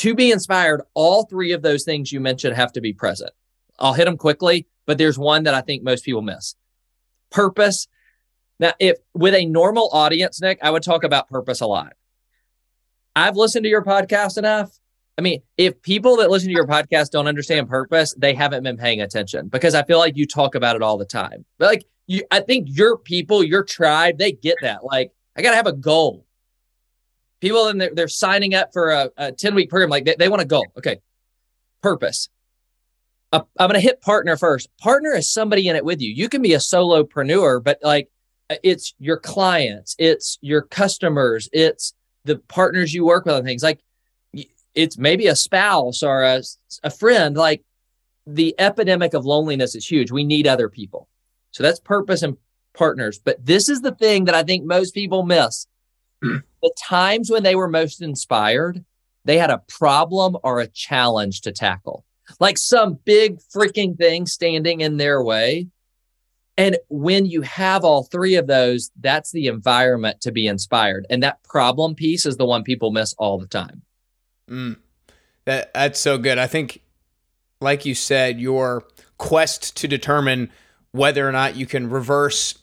To 0.00 0.14
be 0.14 0.32
inspired, 0.32 0.80
all 0.94 1.26
three 1.26 1.52
of 1.52 1.60
those 1.60 1.84
things 1.84 2.10
you 2.10 2.20
mentioned 2.20 2.56
have 2.56 2.72
to 2.72 2.80
be 2.80 2.94
present. 2.94 3.32
I'll 3.78 3.92
hit 3.92 4.06
them 4.06 4.16
quickly, 4.16 4.66
but 4.86 4.96
there's 4.96 5.18
one 5.18 5.42
that 5.42 5.52
I 5.52 5.60
think 5.60 5.82
most 5.82 6.06
people 6.06 6.22
miss 6.22 6.54
purpose. 7.30 7.86
Now, 8.58 8.72
if 8.78 8.96
with 9.12 9.34
a 9.34 9.44
normal 9.44 9.90
audience, 9.92 10.40
Nick, 10.40 10.58
I 10.62 10.70
would 10.70 10.82
talk 10.82 11.04
about 11.04 11.28
purpose 11.28 11.60
a 11.60 11.66
lot. 11.66 11.92
I've 13.14 13.36
listened 13.36 13.64
to 13.64 13.68
your 13.68 13.84
podcast 13.84 14.38
enough. 14.38 14.70
I 15.18 15.20
mean, 15.20 15.42
if 15.58 15.82
people 15.82 16.16
that 16.16 16.30
listen 16.30 16.48
to 16.48 16.54
your 16.54 16.66
podcast 16.66 17.10
don't 17.10 17.28
understand 17.28 17.68
purpose, 17.68 18.14
they 18.16 18.32
haven't 18.32 18.62
been 18.62 18.78
paying 18.78 19.02
attention 19.02 19.48
because 19.48 19.74
I 19.74 19.82
feel 19.82 19.98
like 19.98 20.16
you 20.16 20.26
talk 20.26 20.54
about 20.54 20.76
it 20.76 20.82
all 20.82 20.96
the 20.96 21.04
time. 21.04 21.44
But 21.58 21.66
like 21.66 21.84
you, 22.06 22.22
I 22.30 22.40
think 22.40 22.68
your 22.70 22.96
people, 22.96 23.44
your 23.44 23.64
tribe, 23.64 24.16
they 24.16 24.32
get 24.32 24.56
that. 24.62 24.82
Like, 24.82 25.12
I 25.36 25.42
got 25.42 25.50
to 25.50 25.56
have 25.56 25.66
a 25.66 25.74
goal. 25.74 26.24
People 27.40 27.68
and 27.68 27.80
they're, 27.80 27.94
they're 27.94 28.08
signing 28.08 28.54
up 28.54 28.72
for 28.72 28.90
a, 28.90 29.10
a 29.16 29.32
10 29.32 29.54
week 29.54 29.70
program, 29.70 29.90
like 29.90 30.04
they, 30.04 30.16
they 30.18 30.28
want 30.28 30.42
a 30.42 30.46
goal. 30.46 30.66
Okay. 30.76 31.00
Purpose. 31.82 32.28
Uh, 33.32 33.42
I'm 33.58 33.68
going 33.68 33.80
to 33.80 33.86
hit 33.86 34.00
partner 34.00 34.36
first. 34.36 34.68
Partner 34.78 35.14
is 35.14 35.32
somebody 35.32 35.68
in 35.68 35.76
it 35.76 35.84
with 35.84 36.00
you. 36.00 36.12
You 36.12 36.28
can 36.28 36.42
be 36.42 36.54
a 36.54 36.58
solopreneur, 36.58 37.62
but 37.62 37.78
like 37.82 38.10
uh, 38.50 38.56
it's 38.62 38.94
your 38.98 39.16
clients, 39.16 39.94
it's 39.98 40.38
your 40.40 40.62
customers, 40.62 41.48
it's 41.52 41.94
the 42.24 42.38
partners 42.48 42.92
you 42.92 43.04
work 43.04 43.24
with 43.24 43.34
on 43.34 43.44
things. 43.44 43.62
Like 43.62 43.80
it's 44.74 44.98
maybe 44.98 45.26
a 45.26 45.36
spouse 45.36 46.02
or 46.02 46.22
a, 46.22 46.42
a 46.82 46.90
friend. 46.90 47.36
Like 47.36 47.62
the 48.26 48.54
epidemic 48.58 49.14
of 49.14 49.24
loneliness 49.24 49.74
is 49.74 49.86
huge. 49.86 50.10
We 50.10 50.24
need 50.24 50.46
other 50.46 50.68
people. 50.68 51.08
So 51.52 51.62
that's 51.62 51.80
purpose 51.80 52.22
and 52.22 52.36
partners. 52.74 53.18
But 53.18 53.44
this 53.44 53.68
is 53.68 53.80
the 53.80 53.94
thing 53.94 54.26
that 54.26 54.34
I 54.34 54.42
think 54.42 54.64
most 54.64 54.94
people 54.94 55.24
miss. 55.24 55.66
The 56.22 56.74
times 56.78 57.30
when 57.30 57.42
they 57.42 57.54
were 57.54 57.68
most 57.68 58.02
inspired, 58.02 58.84
they 59.24 59.38
had 59.38 59.50
a 59.50 59.62
problem 59.68 60.36
or 60.42 60.60
a 60.60 60.66
challenge 60.66 61.42
to 61.42 61.52
tackle 61.52 62.04
like 62.38 62.58
some 62.58 62.98
big 63.04 63.38
freaking 63.54 63.96
thing 63.96 64.26
standing 64.26 64.82
in 64.82 64.98
their 64.98 65.22
way. 65.22 65.66
And 66.56 66.76
when 66.88 67.24
you 67.24 67.40
have 67.42 67.84
all 67.84 68.04
three 68.04 68.34
of 68.34 68.46
those, 68.46 68.90
that's 69.00 69.32
the 69.32 69.46
environment 69.46 70.20
to 70.22 70.32
be 70.32 70.46
inspired. 70.46 71.06
And 71.08 71.22
that 71.22 71.42
problem 71.42 71.94
piece 71.94 72.26
is 72.26 72.36
the 72.36 72.44
one 72.44 72.62
people 72.62 72.90
miss 72.90 73.14
all 73.18 73.38
the 73.38 73.46
time. 73.46 73.82
Mm, 74.48 74.76
that 75.46 75.72
that's 75.72 75.98
so 75.98 76.18
good. 76.18 76.38
I 76.38 76.46
think, 76.46 76.82
like 77.60 77.86
you 77.86 77.94
said, 77.94 78.40
your 78.40 78.84
quest 79.16 79.76
to 79.78 79.88
determine 79.88 80.50
whether 80.92 81.26
or 81.26 81.32
not 81.32 81.56
you 81.56 81.66
can 81.66 81.88
reverse 81.88 82.58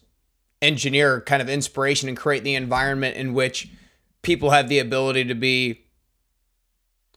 engineer 0.62 1.22
kind 1.22 1.42
of 1.42 1.50
inspiration 1.50 2.10
and 2.10 2.18
create 2.18 2.44
the 2.44 2.56
environment 2.56 3.16
in 3.16 3.34
which 3.34 3.70
people 4.22 4.50
have 4.50 4.70
the 4.70 4.80
ability 4.80 5.26
to 5.26 5.36
be 5.36 5.86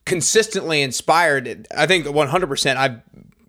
consistently 0.05 0.83
inspired. 0.83 1.67
I 1.77 1.87
think 1.87 2.07
100%. 2.07 2.77
I've 2.77 3.01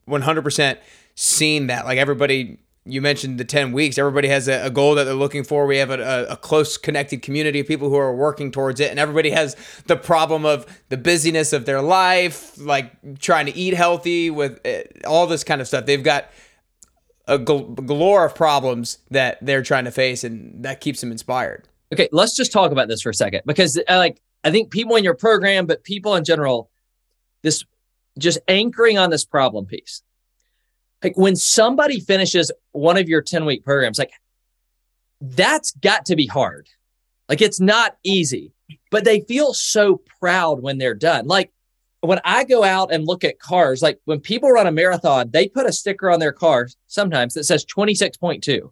100% 0.08 0.78
seen 1.16 1.68
that. 1.68 1.86
Like 1.86 1.98
everybody, 1.98 2.60
you 2.86 3.02
mentioned 3.02 3.40
the 3.40 3.46
10 3.46 3.72
weeks, 3.72 3.98
everybody 3.98 4.28
has 4.28 4.48
a, 4.48 4.66
a 4.66 4.70
goal 4.70 4.96
that 4.96 5.04
they're 5.04 5.14
looking 5.14 5.44
for. 5.44 5.66
We 5.66 5.78
have 5.78 5.92
a, 5.92 6.26
a, 6.30 6.38
close 6.38 6.78
connected 6.78 7.22
community 7.22 7.60
of 7.60 7.68
people 7.68 7.90
who 7.90 7.96
are 7.96 8.16
working 8.16 8.52
towards 8.52 8.80
it. 8.80 8.90
And 8.90 9.00
everybody 9.00 9.32
has 9.32 9.56
the 9.88 9.96
problem 9.96 10.46
of 10.46 10.66
the 10.90 10.98
busyness 10.98 11.54
of 11.54 11.66
their 11.66 11.82
life, 11.82 12.58
like 12.60 13.20
trying 13.20 13.46
to 13.46 13.56
eat 13.56 13.74
healthy 13.74 14.30
with 14.30 14.66
it, 14.66 15.02
all 15.06 15.28
this 15.28 15.44
kind 15.44 15.62
of 15.62 15.68
stuff. 15.68 15.86
They've 15.86 16.04
got 16.04 16.30
a 17.32 17.40
galore 17.40 18.26
of 18.26 18.36
problems 18.36 18.98
that 19.10 19.38
they're 19.42 19.64
trying 19.64 19.86
to 19.86 19.92
face, 19.92 20.24
and 20.24 20.64
that 20.64 20.82
keeps 20.82 21.02
them 21.02 21.12
inspired. 21.12 21.68
Okay, 21.94 22.10
let's 22.12 22.36
just 22.36 22.52
talk 22.52 22.72
about 22.72 22.88
this 22.88 23.02
for 23.02 23.10
a 23.10 23.14
second 23.14 23.42
because, 23.46 23.78
uh, 23.78 23.98
like, 23.98 24.22
I 24.44 24.52
think 24.52 24.72
people 24.72 24.96
in 24.96 25.04
your 25.04 25.16
program, 25.16 25.66
but 25.66 25.84
people 25.84 26.16
in 26.16 26.24
general, 26.24 26.70
this 27.42 27.64
just 28.18 28.40
anchoring 28.48 28.98
on 28.98 29.10
this 29.10 29.26
problem 29.26 29.66
piece. 29.66 30.02
Like 31.04 31.18
when 31.18 31.36
somebody 31.36 32.00
finishes 32.00 32.52
one 32.74 32.98
of 32.98 33.10
your 33.10 33.22
10 33.22 33.46
week 33.46 33.64
programs, 33.64 33.98
like 33.98 34.12
that's 35.20 35.72
got 35.72 36.06
to 36.06 36.16
be 36.16 36.28
hard. 36.28 36.68
Like 37.30 37.42
it's 37.42 37.60
not 37.60 37.98
easy, 38.04 38.54
but 38.90 39.06
they 39.06 39.22
feel 39.22 39.54
so 39.54 40.02
proud 40.20 40.62
when 40.62 40.78
they're 40.78 40.94
done. 40.94 41.28
Like 41.28 41.52
when 42.02 42.20
I 42.26 42.44
go 42.44 42.64
out 42.64 42.92
and 42.92 43.08
look 43.08 43.24
at 43.24 43.40
cars, 43.40 43.82
like 43.82 44.00
when 44.06 44.20
people 44.20 44.52
run 44.52 44.68
a 44.68 44.72
marathon, 44.72 45.30
they 45.32 45.48
put 45.48 45.68
a 45.68 45.72
sticker 45.72 46.10
on 46.10 46.20
their 46.20 46.32
car 46.32 46.68
sometimes 46.88 47.36
that 47.36 47.44
says 47.44 47.66
26.2. 47.66 48.72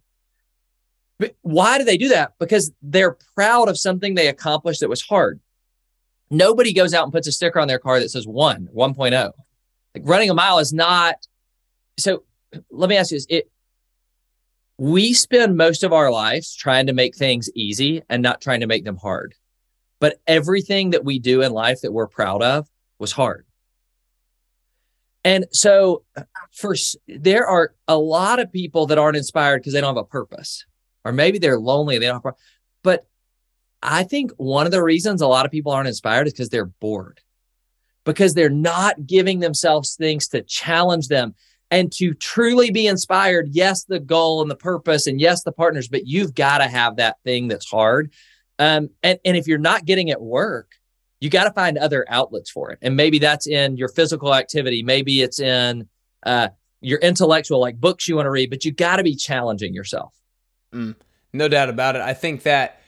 But 1.20 1.36
why 1.42 1.78
do 1.78 1.84
they 1.84 1.98
do 1.98 2.10
that? 2.10 2.34
Because 2.40 2.72
they're 2.82 3.18
proud 3.36 3.70
of 3.70 3.78
something 3.78 4.16
they 4.16 4.28
accomplished 4.28 4.80
that 4.80 4.90
was 4.90 5.02
hard. 5.02 5.40
Nobody 6.32 6.74
goes 6.74 6.94
out 6.94 7.04
and 7.04 7.14
puts 7.14 7.28
a 7.28 7.32
sticker 7.32 7.60
on 7.60 7.68
their 7.68 7.80
car 7.80 8.00
that 8.00 8.10
says 8.10 8.28
one, 8.28 8.70
1.0. 8.74 9.12
Like 9.12 10.04
running 10.06 10.30
a 10.30 10.34
mile 10.34 10.60
is 10.60 10.74
not. 10.74 11.16
So 11.98 12.24
let 12.72 12.90
me 12.90 12.98
ask 12.98 13.12
you 13.12 13.18
this. 13.18 13.28
It, 13.30 13.52
we 14.78 15.14
spend 15.14 15.58
most 15.58 15.84
of 15.84 15.92
our 15.92 16.10
lives 16.10 16.56
trying 16.56 16.88
to 16.88 16.94
make 16.94 17.16
things 17.16 17.50
easy 17.54 18.02
and 18.10 18.24
not 18.24 18.42
trying 18.42 18.62
to 18.62 18.68
make 18.68 18.86
them 18.86 18.96
hard. 18.96 19.36
But 20.00 20.22
everything 20.26 20.92
that 20.92 21.04
we 21.04 21.20
do 21.20 21.42
in 21.42 21.52
life 21.52 21.82
that 21.82 21.92
we're 21.92 22.08
proud 22.08 22.42
of 22.42 22.70
was 23.00 23.12
hard. 23.12 23.46
And 25.24 25.46
so 25.52 26.04
for 26.52 26.76
there 27.08 27.46
are 27.46 27.74
a 27.88 27.98
lot 27.98 28.40
of 28.40 28.52
people 28.52 28.86
that 28.88 28.98
aren't 28.98 29.18
inspired 29.18 29.60
because 29.60 29.74
they 29.74 29.82
don't 29.82 29.96
have 29.96 30.04
a 30.04 30.08
purpose. 30.08 30.66
Or 31.06 31.12
maybe 31.12 31.40
they're 31.40 31.60
lonely, 31.60 31.98
they 31.98 32.08
don't 32.08 32.24
have 32.24 32.36
but 32.84 33.08
I 33.82 34.04
think 34.04 34.32
one 34.38 34.66
of 34.66 34.72
the 34.72 34.84
reasons 34.84 35.22
a 35.22 35.28
lot 35.28 35.46
of 35.46 35.52
people 35.52 35.72
aren't 35.72 35.88
inspired 35.88 36.28
is 36.28 36.34
because 36.34 36.50
they're 36.50 36.66
bored, 36.66 37.22
because 38.06 38.34
they're 38.34 38.50
not 38.50 39.06
giving 39.06 39.40
themselves 39.40 39.96
things 39.96 40.28
to 40.30 40.42
challenge 40.42 41.08
them 41.08 41.36
and 41.72 41.92
to 41.94 42.14
truly 42.14 42.72
be 42.72 42.88
inspired. 42.88 43.50
Yes, 43.52 43.86
the 43.86 44.00
goal 44.00 44.42
and 44.42 44.52
the 44.52 44.56
purpose, 44.56 45.08
and 45.08 45.22
yes, 45.22 45.44
the 45.44 45.52
partners, 45.52 45.88
but 45.88 46.08
you've 46.08 46.36
got 46.36 46.58
to 46.58 46.68
have 46.68 46.98
that 46.98 47.18
thing 47.24 47.48
that's 47.48 47.70
hard. 47.70 48.12
Um, 48.58 48.90
and, 49.04 49.20
and 49.24 49.38
if 49.38 49.48
you're 49.48 49.58
not 49.58 49.86
getting 49.86 50.10
it 50.10 50.20
work, 50.20 50.74
you 51.20 51.30
got 51.30 51.46
to 51.46 51.52
find 51.52 51.78
other 51.78 52.06
outlets 52.10 52.50
for 52.50 52.72
it. 52.72 52.80
And 52.82 52.96
maybe 52.96 53.20
that's 53.20 53.48
in 53.48 53.78
your 53.78 53.90
physical 53.90 54.34
activity, 54.34 54.84
maybe 54.84 55.22
it's 55.22 55.40
in 55.40 55.88
uh, 56.26 56.50
your 56.82 57.00
intellectual, 57.00 57.60
like 57.60 57.80
books 57.80 58.08
you 58.08 58.16
want 58.16 58.26
to 58.26 58.32
read, 58.32 58.50
but 58.50 58.66
you 58.66 58.72
got 58.72 58.98
to 58.98 59.04
be 59.04 59.16
challenging 59.16 59.74
yourself. 59.74 60.14
Mm, 60.74 60.96
no 61.34 61.48
doubt 61.48 61.70
about 61.70 61.96
it. 61.96 62.02
I 62.02 62.14
think 62.14 62.44
that 62.44 62.82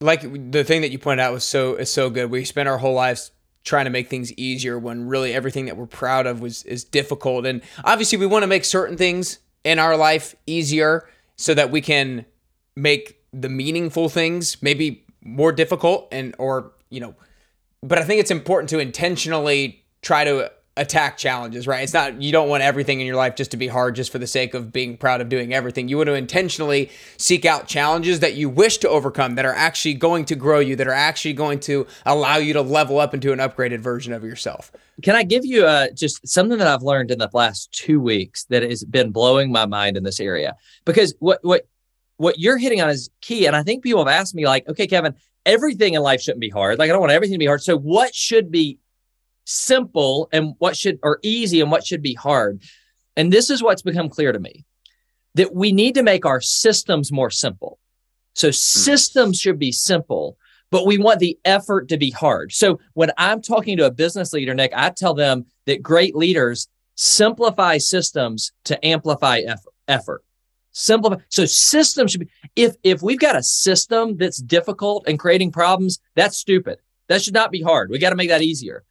like 0.00 0.22
the 0.50 0.64
thing 0.64 0.82
that 0.82 0.90
you 0.90 0.98
pointed 0.98 1.22
out 1.22 1.32
was 1.32 1.44
so 1.44 1.74
is 1.74 1.92
so 1.92 2.10
good. 2.10 2.30
We 2.30 2.44
spent 2.44 2.68
our 2.68 2.78
whole 2.78 2.94
lives 2.94 3.30
trying 3.64 3.84
to 3.84 3.90
make 3.90 4.08
things 4.08 4.32
easier 4.34 4.78
when 4.78 5.06
really 5.06 5.32
everything 5.32 5.66
that 5.66 5.76
we're 5.76 5.86
proud 5.86 6.26
of 6.26 6.40
was 6.40 6.64
is 6.64 6.84
difficult. 6.84 7.46
And 7.46 7.62
obviously 7.84 8.18
we 8.18 8.26
want 8.26 8.42
to 8.42 8.48
make 8.48 8.64
certain 8.64 8.96
things 8.96 9.38
in 9.64 9.78
our 9.78 9.96
life 9.96 10.34
easier 10.46 11.08
so 11.36 11.54
that 11.54 11.70
we 11.70 11.80
can 11.80 12.26
make 12.74 13.20
the 13.32 13.48
meaningful 13.48 14.08
things 14.08 14.60
maybe 14.62 15.04
more 15.22 15.52
difficult 15.52 16.08
and 16.10 16.34
or, 16.38 16.72
you 16.90 17.00
know, 17.00 17.14
but 17.82 17.98
I 17.98 18.04
think 18.04 18.20
it's 18.20 18.30
important 18.30 18.70
to 18.70 18.78
intentionally 18.78 19.84
try 20.02 20.24
to 20.24 20.50
attack 20.76 21.18
challenges, 21.18 21.66
right? 21.66 21.82
It's 21.82 21.92
not 21.92 22.22
you 22.22 22.32
don't 22.32 22.48
want 22.48 22.62
everything 22.62 23.00
in 23.00 23.06
your 23.06 23.16
life 23.16 23.36
just 23.36 23.50
to 23.50 23.58
be 23.58 23.68
hard 23.68 23.94
just 23.94 24.10
for 24.10 24.18
the 24.18 24.26
sake 24.26 24.54
of 24.54 24.72
being 24.72 24.96
proud 24.96 25.20
of 25.20 25.28
doing 25.28 25.52
everything. 25.52 25.88
You 25.88 25.98
want 25.98 26.06
to 26.06 26.14
intentionally 26.14 26.90
seek 27.18 27.44
out 27.44 27.66
challenges 27.66 28.20
that 28.20 28.34
you 28.34 28.48
wish 28.48 28.78
to 28.78 28.88
overcome 28.88 29.34
that 29.34 29.44
are 29.44 29.54
actually 29.54 29.94
going 29.94 30.24
to 30.26 30.34
grow 30.34 30.60
you, 30.60 30.74
that 30.76 30.88
are 30.88 30.92
actually 30.92 31.34
going 31.34 31.60
to 31.60 31.86
allow 32.06 32.36
you 32.36 32.54
to 32.54 32.62
level 32.62 32.98
up 32.98 33.12
into 33.12 33.32
an 33.32 33.38
upgraded 33.38 33.80
version 33.80 34.14
of 34.14 34.24
yourself. 34.24 34.72
Can 35.02 35.14
I 35.14 35.24
give 35.24 35.44
you 35.44 35.66
uh, 35.66 35.88
just 35.94 36.26
something 36.26 36.58
that 36.58 36.66
I've 36.66 36.82
learned 36.82 37.10
in 37.10 37.18
the 37.18 37.28
last 37.34 37.70
two 37.72 38.00
weeks 38.00 38.44
that 38.44 38.62
has 38.62 38.82
been 38.82 39.10
blowing 39.10 39.52
my 39.52 39.66
mind 39.66 39.98
in 39.98 40.04
this 40.04 40.20
area? 40.20 40.54
Because 40.86 41.14
what 41.18 41.40
what 41.42 41.66
what 42.16 42.38
you're 42.38 42.58
hitting 42.58 42.80
on 42.80 42.88
is 42.88 43.10
key, 43.20 43.46
and 43.46 43.56
I 43.56 43.62
think 43.62 43.82
people 43.82 44.04
have 44.04 44.12
asked 44.12 44.34
me 44.34 44.46
like, 44.46 44.66
okay, 44.68 44.86
Kevin, 44.86 45.14
everything 45.44 45.94
in 45.94 46.02
life 46.02 46.20
shouldn't 46.20 46.40
be 46.40 46.50
hard. 46.50 46.78
Like 46.78 46.90
I 46.90 46.92
don't 46.92 47.00
want 47.00 47.12
everything 47.12 47.34
to 47.34 47.38
be 47.38 47.46
hard. 47.46 47.62
So 47.62 47.76
what 47.76 48.14
should 48.14 48.50
be 48.50 48.78
simple 49.44 50.28
and 50.32 50.54
what 50.58 50.76
should 50.76 50.98
or 51.02 51.18
easy 51.22 51.60
and 51.60 51.70
what 51.70 51.86
should 51.86 52.02
be 52.02 52.14
hard. 52.14 52.62
And 53.16 53.32
this 53.32 53.50
is 53.50 53.62
what's 53.62 53.82
become 53.82 54.08
clear 54.08 54.32
to 54.32 54.38
me 54.38 54.64
that 55.34 55.54
we 55.54 55.72
need 55.72 55.94
to 55.94 56.02
make 56.02 56.26
our 56.26 56.40
systems 56.40 57.10
more 57.10 57.30
simple. 57.30 57.78
So 58.34 58.48
hmm. 58.48 58.52
systems 58.52 59.40
should 59.40 59.58
be 59.58 59.72
simple, 59.72 60.36
but 60.70 60.86
we 60.86 60.98
want 60.98 61.20
the 61.20 61.38
effort 61.44 61.88
to 61.88 61.96
be 61.96 62.10
hard. 62.10 62.52
So 62.52 62.80
when 62.94 63.10
I'm 63.18 63.42
talking 63.42 63.76
to 63.78 63.86
a 63.86 63.90
business 63.90 64.32
leader, 64.32 64.54
Nick, 64.54 64.72
I 64.74 64.90
tell 64.90 65.14
them 65.14 65.46
that 65.66 65.82
great 65.82 66.14
leaders 66.14 66.68
simplify 66.94 67.78
systems 67.78 68.52
to 68.64 68.84
amplify 68.84 69.42
effort. 69.88 70.22
Simplify. 70.72 71.16
So 71.28 71.44
systems 71.44 72.12
should 72.12 72.22
be 72.22 72.30
if 72.56 72.76
if 72.82 73.02
we've 73.02 73.18
got 73.18 73.36
a 73.36 73.42
system 73.42 74.16
that's 74.16 74.38
difficult 74.38 75.04
and 75.06 75.18
creating 75.18 75.52
problems, 75.52 75.98
that's 76.16 76.36
stupid. 76.36 76.78
That 77.08 77.22
should 77.22 77.34
not 77.34 77.50
be 77.50 77.60
hard. 77.60 77.90
We 77.90 77.98
got 77.98 78.10
to 78.10 78.16
make 78.16 78.30
that 78.30 78.42
easier. 78.42 78.84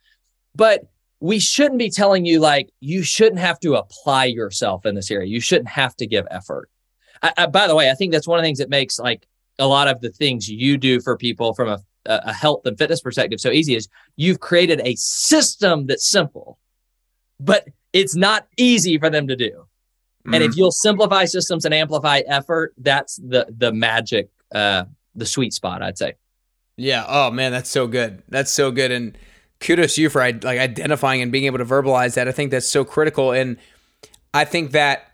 But 0.55 0.83
we 1.19 1.39
shouldn't 1.39 1.79
be 1.79 1.89
telling 1.89 2.25
you 2.25 2.39
like 2.39 2.69
you 2.79 3.03
shouldn't 3.03 3.39
have 3.39 3.59
to 3.61 3.75
apply 3.75 4.25
yourself 4.25 4.85
in 4.85 4.95
this 4.95 5.09
area. 5.09 5.27
You 5.27 5.39
shouldn't 5.39 5.69
have 5.69 5.95
to 5.97 6.07
give 6.07 6.27
effort. 6.29 6.69
I, 7.21 7.33
I, 7.37 7.45
by 7.47 7.67
the 7.67 7.75
way, 7.75 7.89
I 7.89 7.95
think 7.95 8.11
that's 8.11 8.27
one 8.27 8.37
of 8.37 8.43
the 8.43 8.47
things 8.47 8.59
that 8.59 8.69
makes 8.69 8.99
like 8.99 9.27
a 9.59 9.67
lot 9.67 9.87
of 9.87 10.01
the 10.01 10.09
things 10.09 10.49
you 10.49 10.77
do 10.77 10.99
for 10.99 11.17
people 11.17 11.53
from 11.53 11.69
a, 11.69 11.79
a 12.05 12.33
health 12.33 12.65
and 12.65 12.77
fitness 12.77 13.01
perspective 13.01 13.39
so 13.39 13.51
easy 13.51 13.75
is 13.75 13.87
you've 14.15 14.39
created 14.39 14.81
a 14.83 14.95
system 14.95 15.85
that's 15.85 16.07
simple, 16.07 16.59
but 17.39 17.67
it's 17.93 18.15
not 18.15 18.47
easy 18.57 18.97
for 18.97 19.09
them 19.09 19.27
to 19.27 19.35
do. 19.35 19.65
Mm-hmm. 20.21 20.33
And 20.33 20.43
if 20.43 20.51
mm-hmm. 20.51 20.59
you'll 20.59 20.71
simplify 20.71 21.25
systems 21.25 21.65
and 21.65 21.73
amplify 21.73 22.21
effort, 22.27 22.73
that's 22.77 23.15
the 23.17 23.47
the 23.55 23.73
magic, 23.73 24.29
uh, 24.53 24.85
the 25.15 25.25
sweet 25.25 25.53
spot, 25.53 25.81
I'd 25.81 25.97
say. 25.97 26.13
Yeah. 26.77 27.05
Oh 27.07 27.31
man, 27.31 27.51
that's 27.51 27.69
so 27.69 27.87
good. 27.87 28.21
That's 28.29 28.51
so 28.51 28.71
good. 28.71 28.91
And 28.91 29.17
kudos 29.59 29.95
to 29.95 30.01
you 30.01 30.09
for 30.09 30.21
like 30.21 30.45
identifying 30.45 31.21
and 31.21 31.31
being 31.31 31.45
able 31.45 31.57
to 31.57 31.65
verbalize 31.65 32.15
that. 32.15 32.27
I 32.27 32.31
think 32.31 32.51
that's 32.51 32.67
so 32.67 32.85
critical, 32.85 33.31
and 33.31 33.57
I 34.33 34.45
think 34.45 34.71
that 34.71 35.11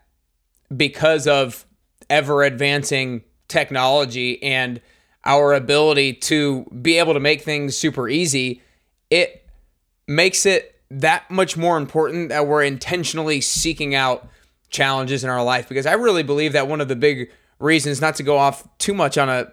because 0.76 1.28
of 1.28 1.66
ever 2.10 2.44
advancing 2.44 3.24
technology 3.48 4.42
and 4.44 4.82
our 5.26 5.54
ability 5.54 6.14
to 6.14 6.66
be 6.82 6.98
able 6.98 7.14
to 7.14 7.20
make 7.20 7.42
things 7.42 7.78
super 7.78 8.08
easy, 8.08 8.62
it 9.10 9.46
makes 10.08 10.46
it 10.46 10.80
that 10.90 11.30
much 11.30 11.58
more 11.58 11.78
important 11.78 12.30
that 12.30 12.48
we're 12.48 12.64
intentionally 12.64 13.42
seeking 13.42 13.94
out 13.94 14.28
challenges 14.70 15.24
in 15.24 15.30
our 15.30 15.44
life 15.44 15.70
because 15.70 15.86
I 15.86 15.94
really 15.94 16.24
believe 16.24 16.54
that 16.54 16.68
one 16.68 16.82
of 16.82 16.88
the 16.88 16.96
big 16.96 17.32
reasons 17.60 18.02
not 18.02 18.16
to 18.16 18.24
go 18.24 18.38
off 18.38 18.68
too 18.78 18.94
much 18.94 19.18
on 19.18 19.30
a 19.30 19.52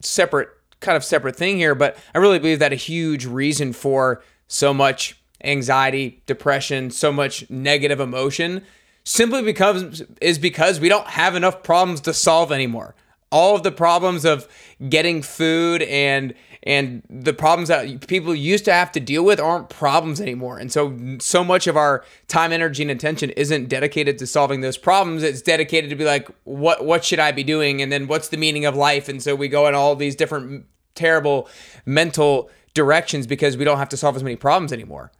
separate 0.00 0.48
kind 0.80 0.96
of 0.96 1.04
separate 1.04 1.36
thing 1.36 1.56
here, 1.56 1.74
but 1.74 1.96
I 2.14 2.18
really 2.18 2.38
believe 2.38 2.58
that 2.58 2.72
a 2.72 2.76
huge 2.76 3.26
reason 3.26 3.72
for 3.72 4.22
so 4.48 4.72
much 4.72 5.20
anxiety, 5.44 6.22
depression, 6.26 6.90
so 6.90 7.12
much 7.12 7.48
negative 7.50 8.00
emotion 8.00 8.64
simply 9.04 9.42
becomes 9.42 10.02
is 10.20 10.38
because 10.38 10.80
we 10.80 10.88
don't 10.88 11.06
have 11.06 11.34
enough 11.34 11.62
problems 11.62 12.00
to 12.02 12.14
solve 12.14 12.52
anymore. 12.52 12.94
All 13.30 13.54
of 13.54 13.62
the 13.62 13.72
problems 13.72 14.24
of 14.24 14.48
getting 14.88 15.22
food 15.22 15.82
and 15.82 16.34
and 16.62 17.02
the 17.08 17.32
problems 17.32 17.68
that 17.68 18.06
people 18.06 18.34
used 18.34 18.66
to 18.66 18.72
have 18.72 18.92
to 18.92 19.00
deal 19.00 19.24
with 19.24 19.40
aren't 19.40 19.70
problems 19.70 20.20
anymore. 20.20 20.58
And 20.58 20.70
so 20.70 20.96
so 21.18 21.42
much 21.42 21.66
of 21.66 21.76
our 21.76 22.04
time, 22.28 22.52
energy 22.52 22.82
and 22.82 22.90
attention 22.90 23.30
isn't 23.30 23.68
dedicated 23.68 24.18
to 24.18 24.26
solving 24.26 24.60
those 24.60 24.76
problems. 24.76 25.22
It's 25.22 25.40
dedicated 25.40 25.88
to 25.90 25.96
be 25.96 26.04
like 26.04 26.28
what 26.44 26.84
what 26.84 27.04
should 27.04 27.18
I 27.18 27.32
be 27.32 27.44
doing 27.44 27.80
and 27.80 27.90
then 27.90 28.06
what's 28.08 28.28
the 28.28 28.36
meaning 28.36 28.66
of 28.66 28.76
life? 28.76 29.08
And 29.08 29.22
so 29.22 29.34
we 29.34 29.48
go 29.48 29.66
in 29.68 29.74
all 29.74 29.96
these 29.96 30.14
different 30.14 30.66
terrible 30.94 31.48
mental 31.86 32.50
directions 32.74 33.26
because 33.26 33.56
we 33.56 33.64
don't 33.64 33.78
have 33.78 33.88
to 33.90 33.96
solve 33.96 34.16
as 34.16 34.22
many 34.22 34.36
problems 34.36 34.72
anymore. 34.72 35.12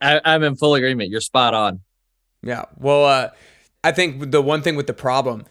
I, 0.00 0.20
am 0.24 0.42
in 0.42 0.56
full 0.56 0.74
agreement. 0.74 1.10
You're 1.10 1.20
spot 1.20 1.54
on. 1.54 1.80
Yeah. 2.42 2.64
Well, 2.76 3.04
uh, 3.04 3.30
I 3.82 3.92
think 3.92 4.30
the 4.30 4.42
one 4.42 4.62
thing 4.62 4.76
with 4.76 4.86
the 4.86 4.94
problem 4.94 5.44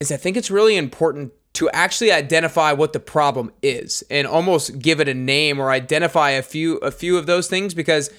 is 0.00 0.12
I 0.12 0.16
think 0.16 0.36
it's 0.36 0.50
really 0.50 0.76
important 0.76 1.32
to 1.54 1.68
actually 1.70 2.12
identify 2.12 2.72
what 2.72 2.92
the 2.92 3.00
problem 3.00 3.52
is 3.62 4.04
and 4.10 4.26
almost 4.26 4.78
give 4.78 5.00
it 5.00 5.08
a 5.08 5.14
name 5.14 5.58
or 5.58 5.70
identify 5.70 6.30
a 6.30 6.42
few 6.42 6.76
a 6.78 6.90
few 6.90 7.16
of 7.16 7.26
those 7.26 7.48
things 7.48 7.74
because 7.74 8.10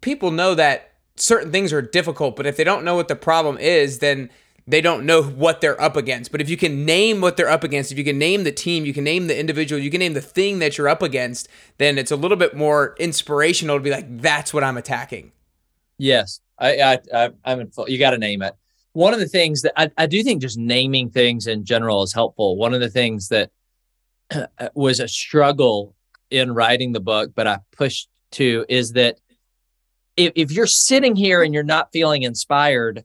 people 0.00 0.30
know 0.30 0.54
that 0.54 0.92
certain 1.16 1.52
things 1.52 1.72
are 1.72 1.82
difficult, 1.82 2.36
but 2.36 2.46
if 2.46 2.56
they 2.56 2.64
don't 2.64 2.84
know 2.84 2.94
what 2.94 3.08
the 3.08 3.16
problem 3.16 3.58
is, 3.58 3.98
then 3.98 4.30
they 4.66 4.80
don't 4.80 5.04
know 5.04 5.22
what 5.22 5.60
they're 5.60 5.80
up 5.80 5.96
against. 5.96 6.30
But 6.30 6.40
if 6.40 6.48
you 6.48 6.56
can 6.56 6.84
name 6.84 7.20
what 7.20 7.36
they're 7.36 7.48
up 7.48 7.64
against, 7.64 7.90
if 7.90 7.98
you 7.98 8.04
can 8.04 8.18
name 8.18 8.44
the 8.44 8.52
team, 8.52 8.84
you 8.84 8.94
can 8.94 9.04
name 9.04 9.26
the 9.26 9.38
individual, 9.38 9.80
you 9.80 9.90
can 9.90 9.98
name 9.98 10.14
the 10.14 10.20
thing 10.20 10.60
that 10.60 10.78
you're 10.78 10.88
up 10.88 11.02
against, 11.02 11.48
then 11.78 11.98
it's 11.98 12.10
a 12.10 12.16
little 12.16 12.36
bit 12.36 12.56
more 12.56 12.94
inspirational 12.98 13.76
to 13.76 13.82
be 13.82 13.90
like, 13.90 14.20
that's 14.20 14.54
what 14.54 14.62
I'm 14.62 14.76
attacking. 14.76 15.32
Yes, 15.98 16.40
I, 16.58 16.78
I, 16.80 16.98
I 17.14 17.30
I'm 17.44 17.60
in 17.60 17.70
full, 17.70 17.88
you 17.88 17.98
got 17.98 18.10
to 18.10 18.18
name 18.18 18.42
it. 18.42 18.54
One 18.92 19.14
of 19.14 19.20
the 19.20 19.28
things 19.28 19.62
that 19.62 19.72
I, 19.76 19.90
I 19.96 20.06
do 20.06 20.22
think 20.22 20.42
just 20.42 20.58
naming 20.58 21.10
things 21.10 21.46
in 21.46 21.64
general 21.64 22.02
is 22.02 22.12
helpful. 22.12 22.56
One 22.56 22.74
of 22.74 22.80
the 22.80 22.90
things 22.90 23.28
that 23.28 23.50
uh, 24.30 24.46
was 24.74 25.00
a 25.00 25.08
struggle 25.08 25.94
in 26.30 26.52
writing 26.52 26.92
the 26.92 27.00
book, 27.00 27.32
but 27.34 27.46
I 27.46 27.58
pushed 27.76 28.08
to 28.32 28.64
is 28.68 28.92
that 28.92 29.18
if, 30.16 30.32
if 30.34 30.52
you're 30.52 30.66
sitting 30.66 31.16
here 31.16 31.42
and 31.42 31.54
you're 31.54 31.62
not 31.62 31.92
feeling 31.92 32.22
inspired, 32.22 33.04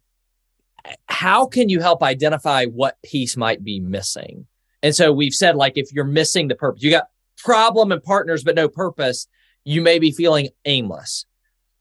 how 1.08 1.46
can 1.46 1.70
you 1.70 1.80
help 1.80 2.04
identify 2.04 2.66
what 2.66 3.02
piece 3.04 3.38
might 3.38 3.64
be 3.64 3.80
missing? 3.80 4.48
And 4.84 4.96
so 4.96 5.12
we've 5.12 5.34
said, 5.34 5.56
like, 5.56 5.74
if 5.76 5.92
you're 5.92 6.06
missing 6.06 6.48
the 6.48 6.56
purpose, 6.56 6.84
you 6.84 6.92
got 6.92 7.08
problem 7.38 7.92
and 7.92 8.04
partners, 8.04 8.44
but 8.44 8.56
no 8.56 8.70
purpose, 8.70 9.28
you 9.64 9.82
may 9.82 10.00
be 10.00 10.12
feeling 10.12 10.50
aimless. 10.66 11.26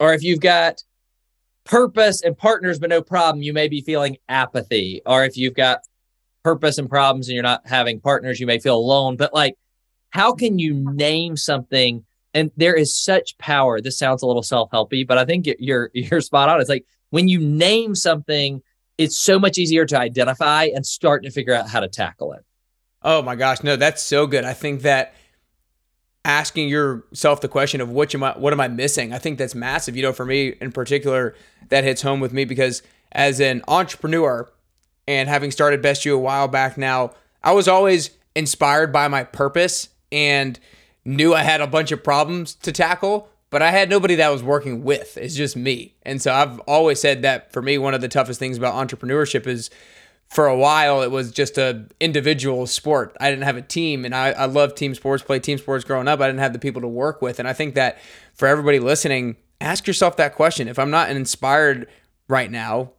Or 0.01 0.13
if 0.13 0.23
you've 0.23 0.41
got 0.41 0.83
purpose 1.67 2.23
and 2.23 2.39
partners, 2.39 2.79
but 2.79 2.89
no 2.89 3.03
problem, 3.03 3.43
you 3.43 3.53
may 3.53 3.69
be 3.69 3.83
feeling 3.83 4.17
apathy. 4.29 5.03
Or 5.05 5.25
if 5.25 5.37
you've 5.37 5.55
got 5.55 5.81
purpose 6.43 6.79
and 6.79 6.89
problems 6.89 7.29
and 7.29 7.35
you're 7.35 7.43
not 7.43 7.67
having 7.67 8.01
partners, 8.01 8.41
you 8.41 8.47
may 8.47 8.59
feel 8.59 8.77
alone. 8.77 9.17
But 9.17 9.35
like, 9.35 9.57
how 10.11 10.33
can 10.33 10.59
you 10.59 10.75
name 10.95 11.37
something? 11.37 12.05
And 12.33 12.51
there 12.57 12.75
is 12.75 12.97
such 12.97 13.37
power. 13.39 13.81
This 13.81 13.99
sounds 13.99 14.23
a 14.23 14.27
little 14.27 14.43
self-helpy, 14.43 15.07
but 15.07 15.19
I 15.19 15.25
think 15.25 15.49
you're 15.59 15.91
you're 15.95 16.21
spot 16.21 16.49
on. 16.49 16.61
It's 16.61 16.71
like 16.71 16.87
when 17.11 17.29
you 17.29 17.41
name 17.41 17.95
something, 17.95 18.63
it's 18.97 19.17
so 19.17 19.39
much 19.39 19.59
easier 19.59 19.85
to 19.87 19.99
identify 19.99 20.65
and 20.75 20.87
start 20.87 21.25
to 21.25 21.31
figure 21.31 21.55
out 21.55 21.69
how 21.69 21.81
to 21.81 21.89
tackle 21.89 22.33
it. 22.33 22.45
Oh 23.03 23.23
my 23.23 23.37
gosh, 23.37 23.63
no, 23.63 23.77
that's 23.77 24.03
so 24.03 24.27
good. 24.27 24.45
I 24.45 24.55
think 24.55 24.83
that 24.83 25.15
asking 26.27 26.69
yourself 26.69 27.41
the 27.41 27.49
question 27.49 27.81
of 27.81 27.89
what 27.89 28.13
am 28.15 28.25
I 28.25 28.33
what 28.33 28.53
am 28.53 28.61
I 28.61 28.67
missing? 28.67 29.13
I 29.15 29.19
think 29.19 29.39
that's 29.39 29.55
massive. 29.55 29.97
You 29.97 30.03
know, 30.03 30.13
for 30.13 30.27
me 30.27 30.55
in 30.61 30.73
particular, 30.73 31.37
that 31.69 31.85
hits 31.85 32.03
home 32.03 32.19
with 32.19 32.33
me 32.33 32.45
because 32.45 32.83
as 33.13 33.41
an 33.41 33.63
entrepreneur 33.69 34.51
and 35.07 35.29
having 35.29 35.53
started 35.53 35.81
Best 35.81 36.05
You 36.05 36.17
a 36.17 36.19
while 36.19 36.49
back 36.49 36.77
now, 36.77 37.13
I 37.45 37.53
was 37.53 37.69
always 37.69 38.11
inspired 38.35 38.93
by 38.93 39.07
my 39.07 39.23
purpose 39.23 39.89
and 40.11 40.59
knew 41.05 41.33
I 41.33 41.45
had 41.45 41.61
a 41.61 41.67
bunch 41.69 41.93
of 41.93 42.03
problems 42.03 42.57
to 42.57 42.73
tackle, 42.73 43.29
but 43.51 43.63
I 43.63 43.71
had 43.71 43.89
nobody 43.89 44.17
that 44.17 44.31
was 44.31 44.43
working 44.43 44.83
with. 44.83 45.17
It's 45.17 45.37
just 45.37 45.57
me. 45.57 45.95
And 46.03 46.21
so 46.21 46.35
I've 46.35 46.59
always 46.61 47.01
said 47.01 47.23
that 47.23 47.53
for 47.53 47.63
me, 47.63 47.79
one 47.79 47.95
of 47.95 48.01
the 48.01 48.09
toughest 48.09 48.41
things 48.41 48.59
about 48.59 48.75
entrepreneurship 48.75 49.47
is 49.47 49.71
for 50.29 50.47
a 50.47 50.57
while 50.57 51.03
it 51.03 51.11
was 51.11 51.31
just 51.31 51.57
a 51.57 51.87
individual 52.01 52.67
sport. 52.67 53.17
I 53.21 53.31
didn't 53.31 53.45
have 53.45 53.57
a 53.57 53.63
team 53.63 54.05
and 54.05 54.15
I, 54.15 54.31
I 54.33 54.47
love 54.47 54.75
team 54.75 54.95
sports, 54.95 55.23
play 55.23 55.39
team 55.39 55.59
sports 55.59 55.85
growing 55.85 56.09
up. 56.09 56.21
I 56.21 56.27
didn't 56.27 56.41
have 56.41 56.53
the 56.53 56.59
people 56.59 56.83
to 56.83 56.89
work 56.89 57.23
with. 57.23 57.39
And 57.39 57.49
I 57.49 57.53
think 57.53 57.75
that 57.75 57.99
for 58.35 58.49
everybody 58.49 58.79
listening, 58.79 59.37
ask 59.61 59.87
yourself 59.87 60.17
that 60.17 60.35
question. 60.35 60.69
If 60.69 60.79
I'm 60.79 60.91
not 60.91 61.11
inspired 61.11 61.89
right 62.29 62.51
now, 62.51 62.93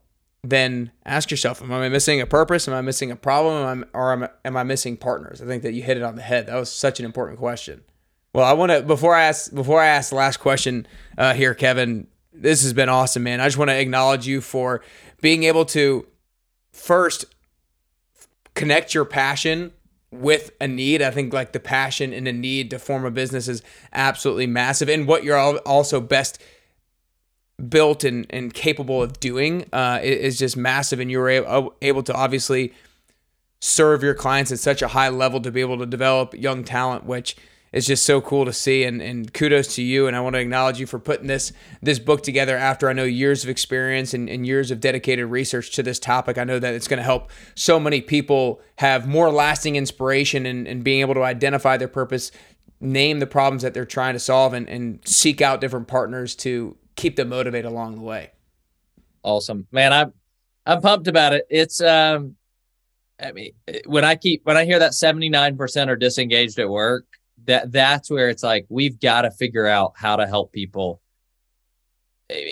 then 0.44 0.92
ask 1.06 1.30
yourself, 1.30 1.62
am 1.62 1.72
I 1.72 1.90
missing 1.90 2.22
a 2.22 2.26
purpose? 2.26 2.68
Am 2.68 2.74
I 2.74 2.82
missing 2.82 3.12
a 3.12 3.16
problem? 3.16 3.86
or 3.94 4.13
am, 4.13 4.28
am 4.46 4.58
I 4.58 4.63
missing 4.63 4.96
partners? 4.96 5.42
I 5.42 5.46
think 5.46 5.63
that 5.63 5.74
you 5.74 5.84
hit 5.84 5.98
it 5.98 6.04
on 6.04 6.16
the 6.16 6.22
head. 6.22 6.48
That 6.48 6.56
was 6.56 6.72
such 6.72 7.00
an 7.00 7.06
important 7.06 7.40
question. 7.40 7.84
Well, 8.34 8.46
I 8.46 8.54
want 8.54 8.72
to 8.72 8.82
before 8.82 9.16
I 9.16 9.24
ask 9.24 9.54
before 9.54 9.82
I 9.82 9.88
ask 9.88 10.10
the 10.10 10.16
last 10.16 10.38
question 10.38 10.86
uh, 11.18 11.34
here, 11.34 11.56
Kevin. 11.56 12.08
This 12.32 12.62
has 12.62 12.72
been 12.72 12.88
awesome, 12.88 13.24
man. 13.24 13.42
I 13.42 13.46
just 13.46 13.58
want 13.58 13.72
to 13.72 13.80
acknowledge 13.80 14.28
you 14.28 14.42
for 14.42 14.84
being 15.22 15.44
able 15.44 15.66
to 15.66 16.06
first 16.71 17.25
connect 18.53 18.93
your 18.93 19.06
passion 19.06 19.71
with 20.12 20.51
a 20.60 20.67
need. 20.67 21.01
I 21.01 21.12
think 21.12 21.34
like 21.34 21.51
the 21.51 21.60
passion 21.60 22.13
and 22.13 22.27
a 22.27 22.34
need 22.34 22.69
to 22.71 22.80
form 22.80 23.06
a 23.06 23.12
business 23.12 23.47
is 23.47 23.62
absolutely 23.93 24.47
massive, 24.47 24.89
and 24.89 25.08
what 25.08 25.23
you're 25.23 25.60
also 25.60 26.01
best 26.01 26.41
built 27.69 28.03
and, 28.03 28.25
and 28.30 28.53
capable 28.53 29.01
of 29.01 29.19
doing 29.19 29.65
uh, 29.73 29.99
is 30.01 30.38
just 30.38 30.56
massive. 30.56 30.99
And 30.99 31.10
you 31.10 31.19
were 31.19 31.30
able, 31.30 31.75
able 31.82 32.03
to 32.03 32.13
obviously 32.13 32.73
serve 33.60 34.03
your 34.03 34.13
clients 34.13 34.51
at 34.51 34.60
such 34.60 34.82
a 34.82 34.89
high 34.89 35.10
level 35.10 35.41
to 35.41 35.51
be 35.51 35.62
able 35.62 35.80
to 35.80 35.86
develop 35.86 36.36
young 36.36 36.63
talent, 36.63 37.06
which 37.06 37.36
is 37.71 37.86
just 37.86 38.06
so 38.06 38.21
cool 38.21 38.45
to 38.45 38.53
see. 38.53 38.84
And, 38.84 39.01
and 39.01 39.34
kudos 39.34 39.75
to 39.75 39.82
you. 39.82 40.08
And 40.08 40.15
I 40.15 40.21
want 40.21 40.36
to 40.36 40.39
acknowledge 40.39 40.80
you 40.80 40.86
for 40.86 40.99
putting 40.99 41.27
this 41.27 41.51
this 41.82 41.99
book 41.99 42.23
together 42.23 42.58
after 42.58 42.89
I 42.89 42.93
know 42.93 43.03
years 43.03 43.43
of 43.43 43.49
experience 43.49 44.13
and, 44.13 44.30
and 44.30 44.45
years 44.45 44.71
of 44.71 44.80
dedicated 44.80 45.25
research 45.27 45.71
to 45.75 45.84
this 45.84 45.99
topic. 45.99 46.38
I 46.38 46.43
know 46.43 46.60
that 46.60 46.73
it's 46.73 46.88
going 46.88 46.97
to 46.97 47.03
help 47.03 47.30
so 47.56 47.80
many 47.80 48.01
people 48.01 48.62
have 48.77 49.08
more 49.08 49.32
lasting 49.32 49.75
inspiration 49.75 50.45
and, 50.45 50.67
and 50.67 50.84
being 50.84 51.01
able 51.01 51.13
to 51.15 51.23
identify 51.23 51.77
their 51.77 51.88
purpose, 51.88 52.32
name 52.80 53.19
the 53.19 53.27
problems 53.27 53.63
that 53.63 53.73
they're 53.73 53.86
trying 53.86 54.13
to 54.13 54.19
solve, 54.19 54.53
and, 54.53 54.69
and 54.69 54.99
seek 55.08 55.41
out 55.41 55.62
different 55.62 55.88
partners 55.88 56.36
to 56.36 56.77
keep 56.95 57.15
them 57.15 57.30
motivated 57.30 57.69
along 57.69 57.95
the 57.95 58.01
way. 58.01 58.32
Awesome, 59.23 59.67
man. 59.71 59.93
I'm 59.93 60.13
I'm 60.65 60.82
pumped 60.82 61.08
about 61.08 61.34
it. 61.34 61.45
It's 61.49 61.82
um, 61.82 62.36
I 63.21 63.32
mean, 63.32 63.53
when 63.86 64.06
I 64.06 64.15
keep 64.15 64.41
when 64.43 64.58
I 64.58 64.65
hear 64.65 64.80
that 64.80 64.91
79% 64.91 65.88
are 65.88 65.95
disengaged 65.95 66.60
at 66.60 66.69
work, 66.69 67.06
that 67.47 67.71
that's 67.71 68.10
where 68.10 68.29
it's 68.29 68.43
like 68.43 68.65
we've 68.69 68.99
got 68.99 69.23
to 69.23 69.31
figure 69.31 69.65
out 69.65 69.93
how 69.95 70.15
to 70.15 70.27
help 70.27 70.51
people. 70.51 71.01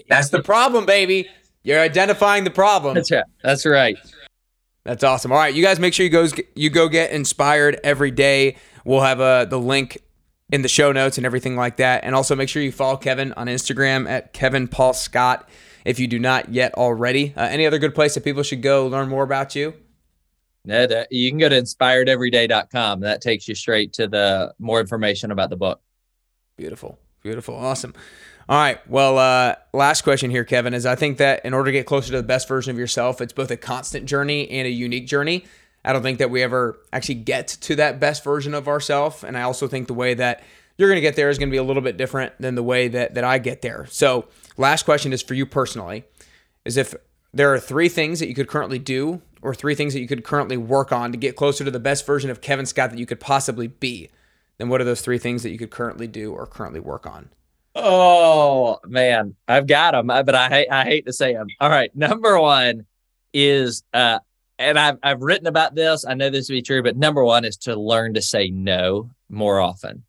That's 0.09 0.29
the 0.29 0.41
problem, 0.41 0.85
baby. 0.85 1.29
You're 1.63 1.79
identifying 1.79 2.43
the 2.43 2.51
problem. 2.51 2.95
That's 2.95 3.11
right. 3.11 3.23
That's 3.43 3.65
right. 3.65 3.97
That's 4.83 5.03
awesome. 5.03 5.31
All 5.31 5.37
right, 5.37 5.53
you 5.53 5.63
guys 5.63 5.79
make 5.79 5.93
sure 5.93 6.03
you 6.03 6.11
go 6.11 6.27
you 6.55 6.69
go 6.69 6.87
get 6.87 7.11
inspired 7.11 7.79
every 7.83 8.11
day. 8.11 8.57
We'll 8.85 9.01
have 9.01 9.19
uh, 9.19 9.45
the 9.45 9.59
link 9.59 9.97
in 10.51 10.61
the 10.61 10.67
show 10.67 10.91
notes 10.91 11.17
and 11.17 11.25
everything 11.25 11.55
like 11.55 11.77
that. 11.77 12.03
And 12.03 12.15
also 12.15 12.35
make 12.35 12.49
sure 12.49 12.61
you 12.61 12.71
follow 12.71 12.97
Kevin 12.97 13.33
on 13.33 13.47
Instagram 13.47 14.07
at 14.07 14.31
Kevin 14.31 14.67
Paul 14.67 14.93
Scott 14.93 15.49
if 15.85 15.99
you 15.99 16.07
do 16.07 16.19
not 16.19 16.53
yet 16.53 16.73
already. 16.75 17.33
Uh, 17.35 17.41
any 17.43 17.65
other 17.65 17.79
good 17.79 17.95
place 17.95 18.13
that 18.13 18.23
people 18.23 18.43
should 18.43 18.61
go 18.61 18.87
learn 18.87 19.09
more 19.09 19.23
about 19.23 19.55
you? 19.55 19.73
That, 20.67 21.07
you 21.11 21.29
can 21.29 21.37
go 21.37 21.49
to 21.49 21.61
inspiredeveryday.com. 21.61 23.01
That 23.01 23.21
takes 23.21 23.47
you 23.47 23.55
straight 23.55 23.93
to 23.93 24.07
the 24.07 24.53
more 24.59 24.79
information 24.79 25.31
about 25.31 25.49
the 25.49 25.57
book. 25.57 25.81
Beautiful. 26.57 26.97
Beautiful. 27.21 27.55
Awesome. 27.55 27.93
All 28.47 28.57
right. 28.57 28.87
Well, 28.87 29.17
uh, 29.17 29.55
last 29.73 30.03
question 30.03 30.29
here, 30.29 30.43
Kevin, 30.43 30.73
is 30.73 30.85
I 30.85 30.95
think 30.95 31.17
that 31.17 31.43
in 31.45 31.53
order 31.53 31.69
to 31.69 31.71
get 31.71 31.87
closer 31.87 32.11
to 32.11 32.17
the 32.17 32.23
best 32.23 32.47
version 32.47 32.71
of 32.71 32.77
yourself, 32.77 33.19
it's 33.19 33.33
both 33.33 33.49
a 33.49 33.57
constant 33.57 34.05
journey 34.05 34.49
and 34.49 34.67
a 34.67 34.69
unique 34.69 35.07
journey. 35.07 35.45
I 35.83 35.93
don't 35.93 36.03
think 36.03 36.19
that 36.19 36.29
we 36.29 36.43
ever 36.43 36.77
actually 36.93 37.15
get 37.15 37.47
to 37.47 37.75
that 37.77 37.99
best 37.99 38.23
version 38.23 38.53
of 38.53 38.67
ourselves. 38.67 39.23
And 39.23 39.37
I 39.37 39.43
also 39.43 39.67
think 39.67 39.87
the 39.87 39.93
way 39.93 40.13
that 40.15 40.43
you're 40.77 40.89
going 40.89 40.97
to 40.97 41.01
get 41.01 41.15
there 41.15 41.29
is 41.29 41.37
going 41.37 41.49
to 41.49 41.51
be 41.53 41.57
a 41.57 41.63
little 41.63 41.81
bit 41.81 41.97
different 41.97 42.33
than 42.39 42.55
the 42.55 42.63
way 42.63 42.87
that, 42.87 43.15
that 43.15 43.23
I 43.23 43.39
get 43.39 43.61
there. 43.61 43.87
So, 43.89 44.27
last 44.57 44.83
question 44.83 45.13
is 45.13 45.21
for 45.21 45.33
you 45.33 45.45
personally 45.45 46.03
is 46.65 46.77
if 46.77 46.95
there 47.33 47.53
are 47.53 47.59
three 47.59 47.89
things 47.89 48.19
that 48.19 48.27
you 48.27 48.35
could 48.35 48.47
currently 48.47 48.79
do 48.79 49.21
or 49.45 49.53
three 49.53 49.75
things 49.75 49.93
that 49.93 49.99
you 49.99 50.07
could 50.07 50.23
currently 50.23 50.57
work 50.57 50.91
on 50.91 51.11
to 51.11 51.17
get 51.17 51.35
closer 51.35 51.63
to 51.63 51.69
the 51.69 51.79
best 51.79 52.05
version 52.05 52.31
of 52.31 52.41
Kevin 52.41 52.65
Scott 52.65 52.89
that 52.89 52.97
you 52.97 53.05
could 53.05 53.19
possibly 53.19 53.67
be, 53.67 54.09
then 54.57 54.69
what 54.69 54.81
are 54.81 54.85
those 54.85 55.01
three 55.01 55.19
things 55.19 55.43
that 55.43 55.51
you 55.51 55.59
could 55.59 55.69
currently 55.69 56.07
do 56.07 56.33
or 56.33 56.47
currently 56.47 56.79
work 56.79 57.05
on? 57.05 57.29
Oh 57.75 58.79
man, 58.85 59.35
I've 59.47 59.67
got 59.67 59.91
them, 59.91 60.07
but 60.07 60.33
I 60.33 60.49
hate 60.49 60.71
I 60.71 60.83
hate 60.85 61.05
to 61.05 61.13
say 61.13 61.33
them. 61.33 61.47
All 61.59 61.69
right, 61.69 61.95
number 61.95 62.39
one 62.39 62.87
is, 63.33 63.83
uh, 63.93 64.19
and 64.57 64.79
I've 64.79 64.97
I've 65.03 65.21
written 65.21 65.45
about 65.45 65.75
this. 65.75 66.05
I 66.05 66.15
know 66.15 66.31
this 66.31 66.47
to 66.47 66.53
be 66.53 66.63
true, 66.63 66.81
but 66.81 66.97
number 66.97 67.23
one 67.23 67.45
is 67.45 67.57
to 67.57 67.75
learn 67.75 68.15
to 68.15 68.21
say 68.21 68.49
no 68.49 69.11
more 69.29 69.59
often. 69.59 70.03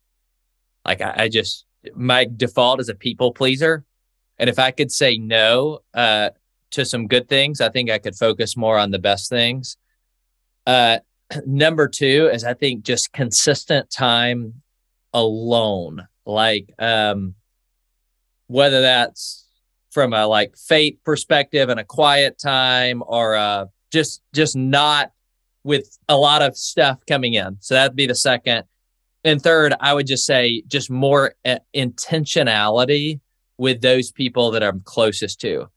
Like 0.83 1.01
I, 1.01 1.13
I 1.15 1.29
just 1.29 1.65
my 1.93 2.25
default 2.25 2.79
is 2.79 2.89
a 2.89 2.95
people 2.95 3.33
pleaser, 3.33 3.83
and 4.39 4.49
if 4.49 4.57
I 4.57 4.71
could 4.71 4.91
say 4.91 5.17
no, 5.17 5.81
uh, 5.93 6.29
to 6.77 6.85
some 6.85 7.07
good 7.07 7.27
things. 7.27 7.59
I 7.59 7.69
think 7.69 7.89
I 7.89 7.97
could 7.97 8.15
focus 8.15 8.55
more 8.55 8.77
on 8.77 8.91
the 8.91 8.99
best 8.99 9.29
things. 9.29 9.77
Uh, 10.65 10.99
number 11.45 11.87
two 11.87 12.29
is 12.31 12.43
I 12.43 12.53
think 12.53 12.83
just 12.83 13.11
consistent 13.11 13.89
time 13.89 14.61
alone, 15.13 16.07
like 16.25 16.73
um, 16.79 17.35
whether 18.47 18.81
that's 18.81 19.45
from 19.91 20.13
a 20.13 20.27
like 20.27 20.55
fate 20.55 21.03
perspective 21.03 21.69
and 21.69 21.79
a 21.79 21.83
quiet 21.83 22.37
time 22.39 23.03
or 23.05 23.35
uh, 23.35 23.65
just 23.91 24.21
just 24.33 24.55
not 24.55 25.11
with 25.63 25.97
a 26.07 26.15
lot 26.15 26.41
of 26.41 26.55
stuff 26.55 26.99
coming 27.07 27.33
in. 27.33 27.57
So 27.59 27.73
that'd 27.73 27.95
be 27.95 28.07
the 28.07 28.15
second. 28.15 28.63
And 29.23 29.41
third, 29.41 29.73
I 29.79 29.93
would 29.93 30.07
just 30.07 30.25
say 30.25 30.63
just 30.67 30.89
more 30.89 31.33
uh, 31.43 31.57
intentionality 31.75 33.19
with 33.57 33.81
those 33.81 34.11
people 34.11 34.51
that 34.51 34.63
I'm 34.63 34.81
closest 34.81 35.41
to 35.41 35.67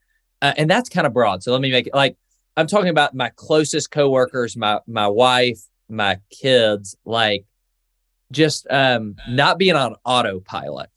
uh, 0.43 0.55
and 0.57 0.71
that's 0.71 0.89
kind 0.89 1.07
of 1.07 1.13
broad. 1.13 1.43
So 1.43 1.53
let 1.53 1.61
me 1.61 1.71
make 1.71 1.87
it 1.87 1.95
like 1.95 2.17
I'm 2.57 2.67
talking 2.67 2.91
about 2.91 3.15
my 3.15 3.31
closest 3.37 3.91
coworkers, 3.91 4.57
my 4.57 4.81
my 4.87 5.09
wife, 5.09 5.61
my 5.89 6.19
kids, 6.31 6.97
like 7.05 7.45
just 8.33 8.67
um, 8.71 9.17
not 9.29 9.59
being 9.59 9.77
on 9.77 9.97
autopilot, 10.05 10.91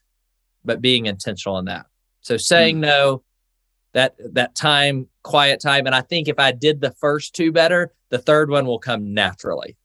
but 0.64 0.82
being 0.82 1.06
intentional 1.06 1.58
in 1.60 1.66
that. 1.66 1.86
So 2.22 2.38
saying 2.38 2.78
mm. 2.78 2.82
no, 2.82 3.24
that 3.94 4.16
that 4.34 4.56
time, 4.56 5.08
quiet 5.24 5.62
time, 5.62 5.86
and 5.86 5.96
I 5.96 6.02
think 6.02 6.28
if 6.28 6.40
I 6.40 6.52
did 6.52 6.82
the 6.82 6.92
first 6.92 7.36
two 7.36 7.52
better, 7.52 7.94
the 8.10 8.20
third 8.20 8.50
one 8.50 8.66
will 8.66 8.80
come 8.80 9.14
naturally. 9.14 9.78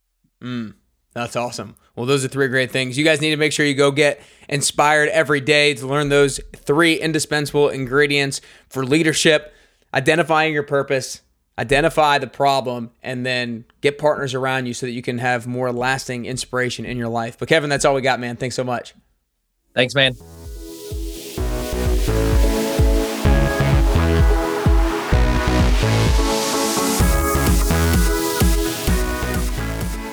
Mm. 0.42 0.75
That's 1.14 1.37
awesome. 1.37 1.75
Well, 1.98 2.06
those 2.06 2.24
are 2.24 2.28
three 2.28 2.46
great 2.46 2.70
things. 2.70 2.96
You 2.96 3.02
guys 3.02 3.20
need 3.20 3.30
to 3.30 3.37
make 3.37 3.52
sure 3.52 3.66
you 3.66 3.74
go 3.74 3.90
get 3.90 4.20
inspired 4.48 5.08
every 5.08 5.40
day 5.40 5.74
to 5.74 5.84
learn 5.84 6.11
those 6.11 6.38
three 6.54 6.94
indispensable 6.94 7.68
ingredients 7.70 8.40
for 8.68 8.87
leadership 8.87 9.52
identifying 9.92 10.52
your 10.54 10.62
purpose, 10.62 11.22
identify 11.58 12.18
the 12.18 12.28
problem, 12.28 12.92
and 13.02 13.26
then 13.26 13.64
get 13.80 13.98
partners 13.98 14.32
around 14.32 14.66
you 14.66 14.74
so 14.74 14.87
that 14.87 14.92
you 14.92 15.02
can 15.02 15.18
have 15.18 15.48
more 15.48 15.72
lasting 15.72 16.24
inspiration 16.24 16.84
in 16.84 16.96
your 16.96 17.08
life. 17.08 17.37
But, 17.37 17.48
Kevin, 17.48 17.68
that's 17.68 17.84
all 17.84 17.96
we 17.96 18.00
got, 18.00 18.20
man. 18.20 18.37
Thanks 18.37 18.54
so 18.54 18.62
much. 18.62 18.94
Thanks, 19.74 19.94
man. 19.96 20.14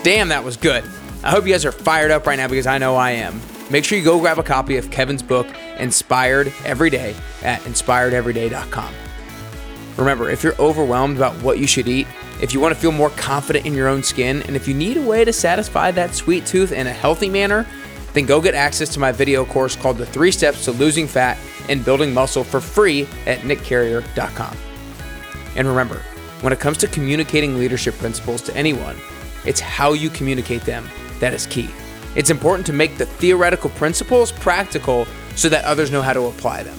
Damn, 0.03 0.29
that 0.29 0.43
was 0.43 0.57
good. 0.57 0.83
I 1.25 1.31
hope 1.31 1.47
you 1.47 1.53
guys 1.53 1.65
are 1.65 1.71
fired 1.71 2.11
up 2.11 2.27
right 2.27 2.35
now 2.35 2.47
because 2.47 2.67
I 2.67 2.77
know 2.77 2.95
I 2.95 3.11
am. 3.11 3.41
Make 3.71 3.83
sure 3.83 3.97
you 3.97 4.03
go 4.03 4.19
grab 4.19 4.37
a 4.37 4.43
copy 4.43 4.77
of 4.77 4.91
Kevin's 4.91 5.23
book, 5.23 5.47
Inspired 5.79 6.53
Every 6.63 6.91
Day, 6.91 7.15
at 7.41 7.61
inspiredeveryday.com. 7.61 8.93
Remember, 9.97 10.29
if 10.29 10.43
you're 10.43 10.55
overwhelmed 10.59 11.17
about 11.17 11.33
what 11.41 11.57
you 11.57 11.65
should 11.65 11.87
eat, 11.87 12.05
if 12.43 12.53
you 12.53 12.59
want 12.59 12.75
to 12.75 12.79
feel 12.79 12.91
more 12.91 13.09
confident 13.11 13.65
in 13.65 13.73
your 13.73 13.87
own 13.87 14.03
skin, 14.03 14.43
and 14.43 14.55
if 14.55 14.67
you 14.67 14.75
need 14.75 14.97
a 14.97 15.01
way 15.01 15.25
to 15.25 15.33
satisfy 15.33 15.89
that 15.89 16.13
sweet 16.13 16.45
tooth 16.45 16.71
in 16.71 16.85
a 16.85 16.93
healthy 16.93 17.27
manner, 17.27 17.65
then 18.13 18.27
go 18.27 18.39
get 18.39 18.53
access 18.53 18.89
to 18.89 18.99
my 18.99 19.11
video 19.11 19.45
course 19.45 19.75
called 19.75 19.97
The 19.97 20.05
Three 20.05 20.31
Steps 20.31 20.65
to 20.65 20.73
Losing 20.73 21.07
Fat 21.07 21.39
and 21.69 21.83
Building 21.83 22.13
Muscle 22.13 22.43
for 22.43 22.61
free 22.61 23.07
at 23.25 23.39
nickcarrier.com. 23.39 24.55
And 25.55 25.67
remember, 25.67 26.03
when 26.41 26.53
it 26.53 26.59
comes 26.59 26.77
to 26.77 26.87
communicating 26.87 27.57
leadership 27.57 27.95
principles 27.95 28.43
to 28.43 28.55
anyone, 28.55 28.95
it's 29.45 29.59
how 29.59 29.93
you 29.93 30.09
communicate 30.09 30.61
them 30.61 30.87
that 31.19 31.33
is 31.33 31.45
key. 31.45 31.69
It's 32.15 32.29
important 32.29 32.65
to 32.67 32.73
make 32.73 32.97
the 32.97 33.05
theoretical 33.05 33.69
principles 33.71 34.31
practical 34.31 35.05
so 35.35 35.49
that 35.49 35.65
others 35.65 35.91
know 35.91 36.01
how 36.01 36.13
to 36.13 36.25
apply 36.25 36.63
them. 36.63 36.77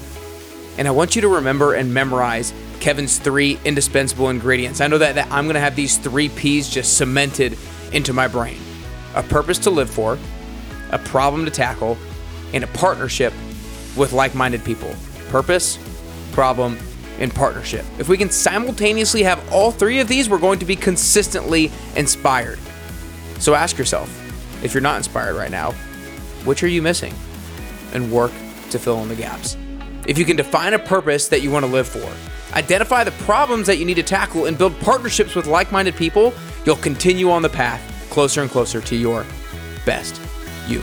And 0.79 0.87
I 0.87 0.91
want 0.91 1.15
you 1.17 1.23
to 1.23 1.29
remember 1.29 1.75
and 1.75 1.93
memorize 1.93 2.53
Kevin's 2.81 3.19
three 3.19 3.59
indispensable 3.65 4.29
ingredients. 4.31 4.81
I 4.81 4.87
know 4.87 4.99
that, 4.99 5.15
that 5.15 5.31
I'm 5.31 5.45
going 5.45 5.55
to 5.55 5.61
have 5.61 5.77
these 5.77 5.99
three 5.99 6.29
P's 6.29 6.69
just 6.69 6.97
cemented 6.97 7.59
into 7.93 8.13
my 8.13 8.29
brain 8.29 8.59
a 9.15 9.23
purpose 9.23 9.59
to 9.59 9.71
live 9.71 9.89
for, 9.89 10.19
a 10.91 10.99
problem 10.99 11.47
to 11.47 11.51
tackle, 11.51 11.97
and 12.53 12.63
a 12.63 12.67
partnership 12.67 13.33
with 13.97 14.13
like 14.13 14.35
minded 14.35 14.63
people. 14.63 14.95
Purpose, 15.31 15.79
problem, 16.33 16.77
and 17.19 17.35
partnership. 17.35 17.85
If 17.99 18.09
we 18.09 18.17
can 18.17 18.31
simultaneously 18.31 19.23
have 19.23 19.53
all 19.53 19.71
three 19.71 20.01
of 20.01 20.09
these, 20.09 20.29
we're 20.29 20.39
going 20.39 20.59
to 20.59 20.65
be 20.65 20.77
consistently 20.77 21.71
inspired. 21.97 22.59
So 23.39 23.55
ask 23.55 23.79
yourself 23.79 24.09
if 24.65 24.75
you're 24.75 24.83
not 24.83 24.97
inspired 24.97 25.35
right 25.37 25.51
now, 25.51 25.73
which 26.45 26.63
are 26.63 26.69
you 26.69 26.83
missing? 26.83 27.15
And 27.93 28.11
work 28.11 28.33
to 28.71 28.79
fill 28.79 29.03
in 29.03 29.09
the 29.09 29.15
gaps. 29.15 29.57
If 30.07 30.19
you 30.19 30.25
can 30.25 30.37
define 30.37 30.75
a 30.75 30.79
purpose 30.79 31.29
that 31.29 31.43
you 31.43 31.51
want 31.51 31.65
to 31.65 31.71
live 31.71 31.89
for, 31.89 32.09
identify 32.57 33.05
the 33.05 33.11
problems 33.25 33.67
that 33.67 33.79
you 33.79 33.85
need 33.85 33.95
to 33.95 34.03
tackle, 34.03 34.47
and 34.47 34.57
build 34.57 34.79
partnerships 34.81 35.35
with 35.35 35.47
like 35.47 35.73
minded 35.73 35.97
people, 35.97 36.33
you'll 36.65 36.77
continue 36.77 37.31
on 37.31 37.43
the 37.43 37.49
path 37.49 37.83
closer 38.11 38.41
and 38.41 38.51
closer 38.51 38.81
to 38.81 38.97
your 38.97 39.27
best 39.85 40.21
you. 40.67 40.83